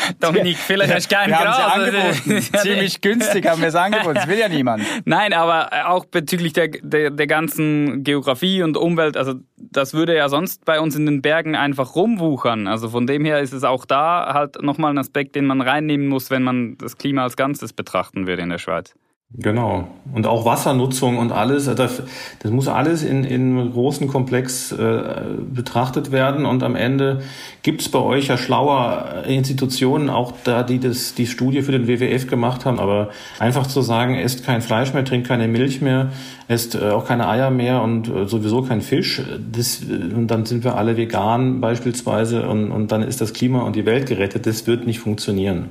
Dominik, 0.20 0.56
vielleicht 0.58 0.94
hast 0.94 1.10
du 1.10 1.14
kein 1.16 1.30
Gras. 1.30 2.22
Ziemlich 2.62 3.00
günstig 3.00 3.46
haben 3.46 3.60
wir 3.60 3.68
es 3.68 3.74
angeboten. 3.74 4.14
Das 4.14 4.28
will 4.28 4.38
ja 4.38 4.48
niemand. 4.48 4.84
Nein, 5.04 5.32
aber 5.32 5.88
auch 5.88 6.04
bezüglich 6.04 6.52
der, 6.52 6.68
der, 6.68 7.10
der 7.10 7.26
ganzen 7.26 8.04
Geografie 8.04 8.62
und 8.62 8.76
Umwelt, 8.76 9.16
also 9.16 9.34
das 9.56 9.94
würde 9.94 10.16
ja 10.16 10.28
sonst 10.28 10.64
bei 10.64 10.80
uns 10.80 10.96
in 10.96 11.06
den 11.06 11.22
Bergen 11.22 11.54
einfach 11.54 11.94
rumwuchern. 11.94 12.66
Also 12.66 12.88
von 12.88 13.06
dem 13.06 13.24
her 13.24 13.40
ist 13.40 13.52
es 13.52 13.64
auch 13.64 13.84
da 13.84 14.32
halt 14.32 14.62
nochmal 14.62 14.92
ein 14.92 14.98
Aspekt, 14.98 15.36
den 15.36 15.46
man 15.46 15.60
reinnehmen 15.60 16.08
muss, 16.08 16.30
wenn 16.30 16.42
man 16.42 16.76
das 16.78 16.96
Klima 16.96 17.22
als 17.22 17.36
Ganzes 17.36 17.72
betrachten 17.72 18.26
würde 18.26 18.42
in 18.42 18.50
der 18.50 18.58
Schweiz. 18.58 18.94
Genau. 19.32 19.86
Und 20.12 20.26
auch 20.26 20.44
Wassernutzung 20.44 21.16
und 21.16 21.30
alles, 21.30 21.68
äh, 21.68 21.76
das, 21.76 22.02
das 22.40 22.50
muss 22.50 22.66
alles 22.66 23.04
in, 23.04 23.22
in 23.22 23.58
einem 23.58 23.72
großen 23.72 24.08
Komplex 24.08 24.72
äh, 24.72 25.02
betrachtet 25.48 26.10
werden. 26.10 26.46
Und 26.46 26.64
am 26.64 26.74
Ende 26.74 27.22
gibt 27.62 27.80
es 27.80 27.88
bei 27.88 28.00
euch 28.00 28.26
ja 28.26 28.36
schlaue 28.36 29.22
Institutionen, 29.28 30.10
auch 30.10 30.32
da, 30.42 30.64
die 30.64 30.80
das, 30.80 31.14
die 31.14 31.26
Studie 31.26 31.62
für 31.62 31.70
den 31.70 31.86
WWF 31.86 32.26
gemacht 32.26 32.64
haben. 32.64 32.80
Aber 32.80 33.10
einfach 33.38 33.68
zu 33.68 33.82
sagen, 33.82 34.16
esst 34.16 34.44
kein 34.44 34.62
Fleisch 34.62 34.92
mehr, 34.94 35.04
trinkt 35.04 35.28
keine 35.28 35.46
Milch 35.46 35.80
mehr, 35.80 36.10
esst 36.48 36.74
äh, 36.74 36.90
auch 36.90 37.06
keine 37.06 37.28
Eier 37.28 37.52
mehr 37.52 37.82
und 37.82 38.08
äh, 38.08 38.26
sowieso 38.26 38.62
kein 38.62 38.80
Fisch, 38.80 39.22
das, 39.52 39.82
äh, 39.88 40.12
und 40.12 40.26
dann 40.26 40.44
sind 40.44 40.64
wir 40.64 40.76
alle 40.76 40.96
vegan 40.96 41.60
beispielsweise 41.60 42.48
und, 42.48 42.72
und 42.72 42.90
dann 42.90 43.02
ist 43.02 43.20
das 43.20 43.32
Klima 43.32 43.62
und 43.62 43.76
die 43.76 43.86
Welt 43.86 44.08
gerettet. 44.08 44.46
Das 44.46 44.66
wird 44.66 44.86
nicht 44.86 44.98
funktionieren. 44.98 45.68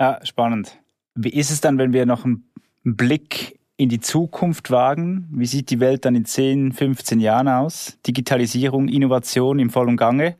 Ja, 0.00 0.18
spannend. 0.24 0.78
Wie 1.14 1.28
ist 1.28 1.50
es 1.50 1.60
dann, 1.60 1.76
wenn 1.76 1.92
wir 1.92 2.06
noch 2.06 2.24
ein 2.24 2.49
Blick 2.84 3.58
in 3.76 3.88
die 3.88 4.00
Zukunft 4.00 4.70
wagen. 4.70 5.28
Wie 5.32 5.46
sieht 5.46 5.70
die 5.70 5.80
Welt 5.80 6.04
dann 6.04 6.14
in 6.14 6.24
10, 6.24 6.72
15 6.72 7.20
Jahren 7.20 7.48
aus? 7.48 7.96
Digitalisierung, 8.06 8.88
Innovation 8.88 9.58
im 9.58 9.70
vollen 9.70 9.96
Gange. 9.96 10.36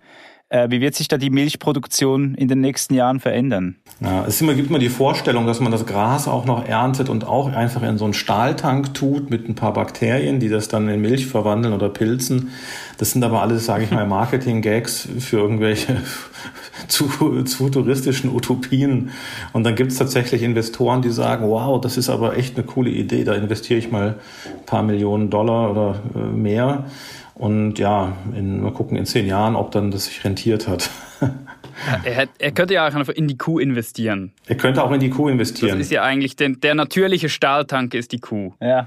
Äh, 0.52 0.68
wie 0.70 0.80
wird 0.80 0.96
sich 0.96 1.06
da 1.06 1.16
die 1.16 1.30
Milchproduktion 1.30 2.34
in 2.34 2.48
den 2.48 2.60
nächsten 2.60 2.94
Jahren 2.94 3.20
verändern? 3.20 3.76
Ja, 4.00 4.26
es 4.26 4.40
immer, 4.40 4.54
gibt 4.54 4.68
immer 4.68 4.80
die 4.80 4.88
Vorstellung, 4.88 5.46
dass 5.46 5.60
man 5.60 5.70
das 5.70 5.86
Gras 5.86 6.26
auch 6.26 6.44
noch 6.44 6.66
erntet 6.66 7.08
und 7.08 7.24
auch 7.24 7.52
einfach 7.52 7.82
in 7.84 7.98
so 7.98 8.04
einen 8.04 8.14
Stahltank 8.14 8.92
tut 8.92 9.30
mit 9.30 9.48
ein 9.48 9.54
paar 9.54 9.72
Bakterien, 9.72 10.40
die 10.40 10.48
das 10.48 10.66
dann 10.66 10.88
in 10.88 11.00
Milch 11.00 11.26
verwandeln 11.28 11.72
oder 11.72 11.88
Pilzen. 11.88 12.50
Das 12.98 13.12
sind 13.12 13.22
aber 13.22 13.42
alles, 13.42 13.64
sage 13.64 13.84
ich 13.84 13.92
mal, 13.92 14.06
Marketing-Gags 14.08 15.08
für 15.20 15.36
irgendwelche 15.36 16.02
zu, 16.88 17.42
zu 17.44 17.56
futuristischen 17.58 18.34
Utopien. 18.34 19.10
Und 19.52 19.64
dann 19.64 19.74
gibt 19.74 19.92
es 19.92 19.98
tatsächlich 19.98 20.42
Investoren, 20.42 21.02
die 21.02 21.10
sagen, 21.10 21.48
wow, 21.48 21.80
das 21.80 21.96
ist 21.96 22.08
aber 22.08 22.36
echt 22.36 22.56
eine 22.56 22.66
coole 22.66 22.90
Idee, 22.90 23.24
da 23.24 23.34
investiere 23.34 23.78
ich 23.78 23.90
mal 23.90 24.16
ein 24.44 24.66
paar 24.66 24.82
Millionen 24.82 25.30
Dollar 25.30 25.70
oder 25.70 26.02
äh, 26.14 26.18
mehr. 26.18 26.84
Und 27.34 27.78
ja, 27.78 28.16
in, 28.36 28.62
mal 28.62 28.72
gucken 28.72 28.96
in 28.96 29.06
zehn 29.06 29.26
Jahren, 29.26 29.56
ob 29.56 29.70
dann 29.70 29.90
das 29.90 30.04
sich 30.04 30.24
rentiert 30.24 30.68
hat. 30.68 30.90
Er, 32.04 32.28
er, 32.38 32.52
könnte 32.52 32.74
ja 32.74 32.86
auch 32.86 32.94
einfach 32.94 33.14
in 33.14 33.26
die 33.26 33.38
Kuh 33.38 33.58
investieren. 33.58 34.32
Er 34.46 34.56
könnte 34.56 34.84
auch 34.84 34.92
in 34.92 35.00
die 35.00 35.08
Kuh 35.08 35.28
investieren. 35.28 35.78
Das 35.78 35.86
ist 35.86 35.90
ja 35.90 36.02
eigentlich 36.02 36.36
den, 36.36 36.60
der 36.60 36.74
natürliche 36.74 37.30
Stahltank 37.30 37.94
ist 37.94 38.12
die 38.12 38.18
Kuh. 38.18 38.52
Ja, 38.60 38.86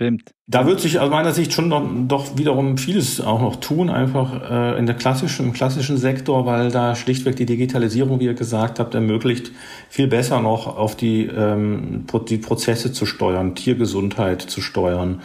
stimmt. 0.00 0.34
Da 0.46 0.66
wird 0.66 0.80
sich 0.80 0.98
aus 0.98 1.10
meiner 1.10 1.32
Sicht 1.32 1.52
schon 1.52 1.68
noch, 1.68 1.86
doch 2.08 2.38
wiederum 2.38 2.78
vieles 2.78 3.20
auch 3.20 3.40
noch 3.40 3.56
tun, 3.56 3.90
einfach 3.90 4.50
äh, 4.50 4.78
in 4.78 4.86
der 4.86 4.96
klassischen, 4.96 5.46
im 5.46 5.52
klassischen 5.52 5.98
Sektor, 5.98 6.46
weil 6.46 6.70
da 6.70 6.94
schlichtweg 6.94 7.36
die 7.36 7.46
Digitalisierung, 7.46 8.18
wie 8.18 8.24
ihr 8.24 8.34
gesagt 8.34 8.80
habt, 8.80 8.94
ermöglicht, 8.94 9.52
viel 9.88 10.08
besser 10.08 10.40
noch 10.40 10.66
auf 10.66 10.96
die, 10.96 11.26
ähm, 11.26 12.06
die 12.28 12.38
Prozesse 12.38 12.92
zu 12.92 13.06
steuern, 13.06 13.54
Tiergesundheit 13.54 14.42
zu 14.42 14.60
steuern 14.60 15.20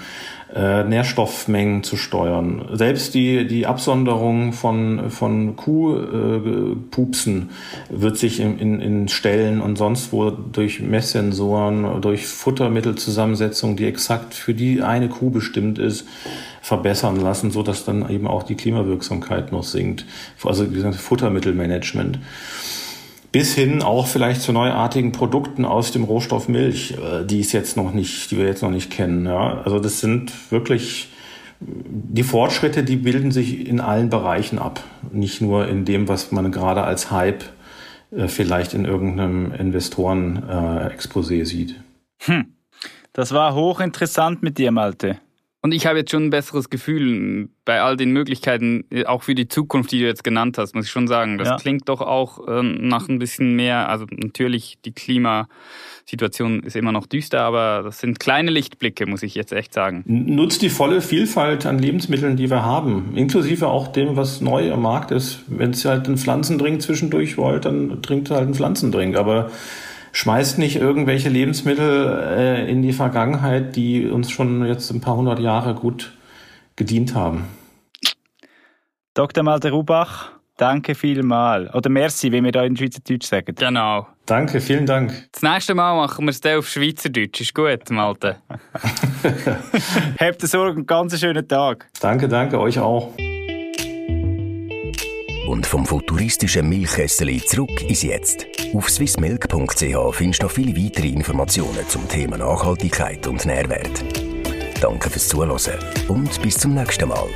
äh, 0.56 0.84
Nährstoffmengen 0.84 1.84
zu 1.84 1.98
steuern. 1.98 2.70
Selbst 2.72 3.14
die, 3.14 3.46
die 3.46 3.66
Absonderung 3.66 4.54
von, 4.54 5.10
von 5.10 5.56
Kuhpupsen 5.56 7.50
äh, 7.90 8.02
wird 8.02 8.18
sich 8.18 8.40
in, 8.40 8.58
in, 8.58 8.80
in 8.80 9.08
Stellen 9.10 9.60
und 9.62 9.78
sonst 9.78 10.14
wo 10.14 10.30
durch 10.30 10.80
Messsensoren, 10.80 12.02
durch 12.02 12.26
Futtermittelzusammensetzung, 12.28 13.75
die 13.76 13.86
exakt 13.86 14.34
für 14.34 14.54
die 14.54 14.82
eine 14.82 15.10
Kuh 15.10 15.30
bestimmt 15.30 15.80
ist, 15.80 16.08
verbessern 16.62 17.20
lassen, 17.20 17.52
so 17.52 17.64
dass 17.64 17.86
dann 17.86 18.10
eben 18.10 18.28
auch 18.28 18.44
die 18.44 18.56
Klimawirksamkeit 18.56 19.52
noch 19.52 19.64
sinkt. 19.64 20.06
Also 20.44 20.68
gesagt, 20.68 20.96
Futtermittelmanagement. 20.96 22.20
bis 23.32 23.54
hin 23.54 23.82
auch 23.82 24.08
vielleicht 24.08 24.42
zu 24.42 24.54
neuartigen 24.54 25.12
Produkten 25.12 25.66
aus 25.66 25.92
dem 25.92 26.06
Rohstoff 26.06 26.48
Milch, 26.48 26.94
äh, 26.94 27.26
die 27.26 27.42
es 27.42 27.52
jetzt 27.52 27.76
noch 27.76 27.94
nicht, 27.94 28.32
die 28.32 28.38
wir 28.38 28.46
jetzt 28.46 28.64
noch 28.64 28.72
nicht 28.72 28.90
kennen. 28.90 29.26
Ja? 29.26 29.62
Also 29.66 29.80
das 29.80 30.00
sind 30.00 30.32
wirklich 30.52 31.10
die 31.60 32.24
Fortschritte, 32.24 32.84
die 32.84 32.96
bilden 32.96 33.32
sich 33.32 33.68
in 33.68 33.80
allen 33.80 34.10
Bereichen 34.10 34.60
ab, 34.60 34.84
nicht 35.12 35.42
nur 35.42 35.68
in 35.68 35.86
dem, 35.86 36.08
was 36.08 36.32
man 36.32 36.52
gerade 36.52 36.84
als 36.84 37.12
Hype 37.12 37.44
äh, 38.16 38.28
vielleicht 38.28 38.74
in 38.74 38.86
irgendeinem 38.86 39.52
Investoren-Exposé 39.52 41.42
äh, 41.42 41.46
sieht. 41.46 41.76
Hm. 42.20 42.55
Das 43.16 43.34
war 43.34 43.56
hochinteressant 43.56 44.44
mit 44.44 44.58
dir, 44.58 44.74
Malte. 44.74 45.20
Und 45.62 45.72
ich 45.72 45.88
habe 45.88 46.00
jetzt 46.00 46.12
schon 46.12 46.26
ein 46.26 46.30
besseres 46.32 46.70
Gefühl 46.70 47.48
bei 47.64 47.82
all 47.82 47.96
den 47.96 48.12
Möglichkeiten, 48.12 48.84
auch 49.06 49.24
für 49.24 49.36
die 49.36 49.48
Zukunft, 49.48 49.94
die 49.94 50.00
du 50.00 50.06
jetzt 50.06 50.26
genannt 50.26 50.58
hast, 50.58 50.76
muss 50.76 50.86
ich 50.86 50.92
schon 50.92 51.08
sagen. 51.08 51.38
Das 51.38 51.48
ja. 51.48 51.56
klingt 51.56 51.88
doch 51.88 52.02
auch 52.02 52.46
äh, 52.46 52.62
nach 52.62 53.08
ein 53.08 53.18
bisschen 53.18 53.56
mehr, 53.56 53.88
also 53.88 54.06
natürlich 54.12 54.80
die 54.84 54.92
Klimasituation 54.92 56.62
ist 56.62 56.76
immer 56.76 56.92
noch 56.92 57.08
düster, 57.08 57.40
aber 57.40 57.84
das 57.84 58.00
sind 58.00 58.20
kleine 58.20 58.52
Lichtblicke, 58.52 59.06
muss 59.06 59.24
ich 59.24 59.34
jetzt 59.34 59.54
echt 59.54 59.74
sagen. 59.74 60.04
Nutzt 60.06 60.62
die 60.62 60.70
volle 60.70 61.00
Vielfalt 61.00 61.66
an 61.66 61.80
Lebensmitteln, 61.80 62.36
die 62.36 62.50
wir 62.50 62.64
haben, 62.64 63.14
inklusive 63.16 63.68
auch 63.68 63.88
dem, 63.88 64.18
was 64.18 64.42
neu 64.42 64.74
am 64.74 64.82
Markt 64.82 65.12
ist. 65.12 65.40
Wenn 65.48 65.72
es 65.72 65.86
halt 65.86 66.06
einen 66.08 66.18
Pflanzendrink 66.18 66.82
zwischendurch 66.82 67.38
wollt, 67.38 67.64
dann 67.64 68.02
trinkt 68.02 68.30
halt 68.30 68.42
einen 68.42 68.56
Pflanzendrink, 68.56 69.16
aber 69.16 69.50
schmeißt 70.16 70.58
nicht 70.60 70.78
irgendwelche 70.78 71.30
Lebensmittel 71.30 72.24
äh, 72.38 72.72
in 72.72 72.82
die 72.82 72.94
Vergangenheit, 72.94 73.76
die 73.76 74.08
uns 74.08 74.32
schon 74.32 74.66
jetzt 74.66 74.90
ein 74.92 75.02
paar 75.02 75.18
hundert 75.18 75.40
Jahre 75.40 75.76
gut 75.76 76.14
gedient 76.78 77.14
haben. 77.14 77.46
Dr. 79.14 79.44
Malte 79.44 79.72
Rubach, 79.72 80.32
danke 80.58 80.96
vielmal. 80.96 81.70
Oder 81.74 81.90
merci, 81.90 82.32
wie 82.32 82.42
wir 82.42 82.52
da 82.52 82.64
in 82.64 82.78
Schweizerdeutsch 82.78 83.26
sagen. 83.26 83.56
Genau. 83.56 84.08
Danke, 84.26 84.62
vielen 84.62 84.86
Dank. 84.86 85.28
Das 85.34 85.42
nächste 85.42 85.76
Mal 85.76 85.96
machen 85.96 86.26
wir 86.26 86.32
es 86.32 86.40
dann 86.40 86.60
auf 86.60 86.68
Schweizerdeutsch. 86.68 87.42
Ist 87.42 87.54
gut, 87.54 87.90
Malte. 87.90 88.38
Habt 90.20 90.56
einen 90.56 90.86
ganz 90.86 91.20
schönen 91.20 91.48
Tag. 91.48 91.88
Danke, 92.00 92.28
danke, 92.30 92.60
euch 92.60 92.80
auch. 92.80 93.12
Und 95.48 95.66
vom 95.66 95.86
futuristischen 95.86 96.68
Milchkessel 96.68 97.44
zurück 97.44 97.82
ins 97.88 98.02
Jetzt. 98.02 98.48
Auf 98.74 98.90
swissmilk.ch 98.90 99.96
findest 100.14 100.44
du 100.44 100.48
viele 100.48 100.76
weitere 100.76 101.10
Informationen 101.10 101.88
zum 101.88 102.08
Thema 102.08 102.38
Nachhaltigkeit 102.38 103.26
und 103.28 103.46
Nährwert. 103.46 104.04
Danke 104.82 105.10
fürs 105.10 105.28
Zuhören 105.28 105.80
und 106.08 106.42
bis 106.42 106.58
zum 106.58 106.74
nächsten 106.74 107.10
Mal. 107.10 107.30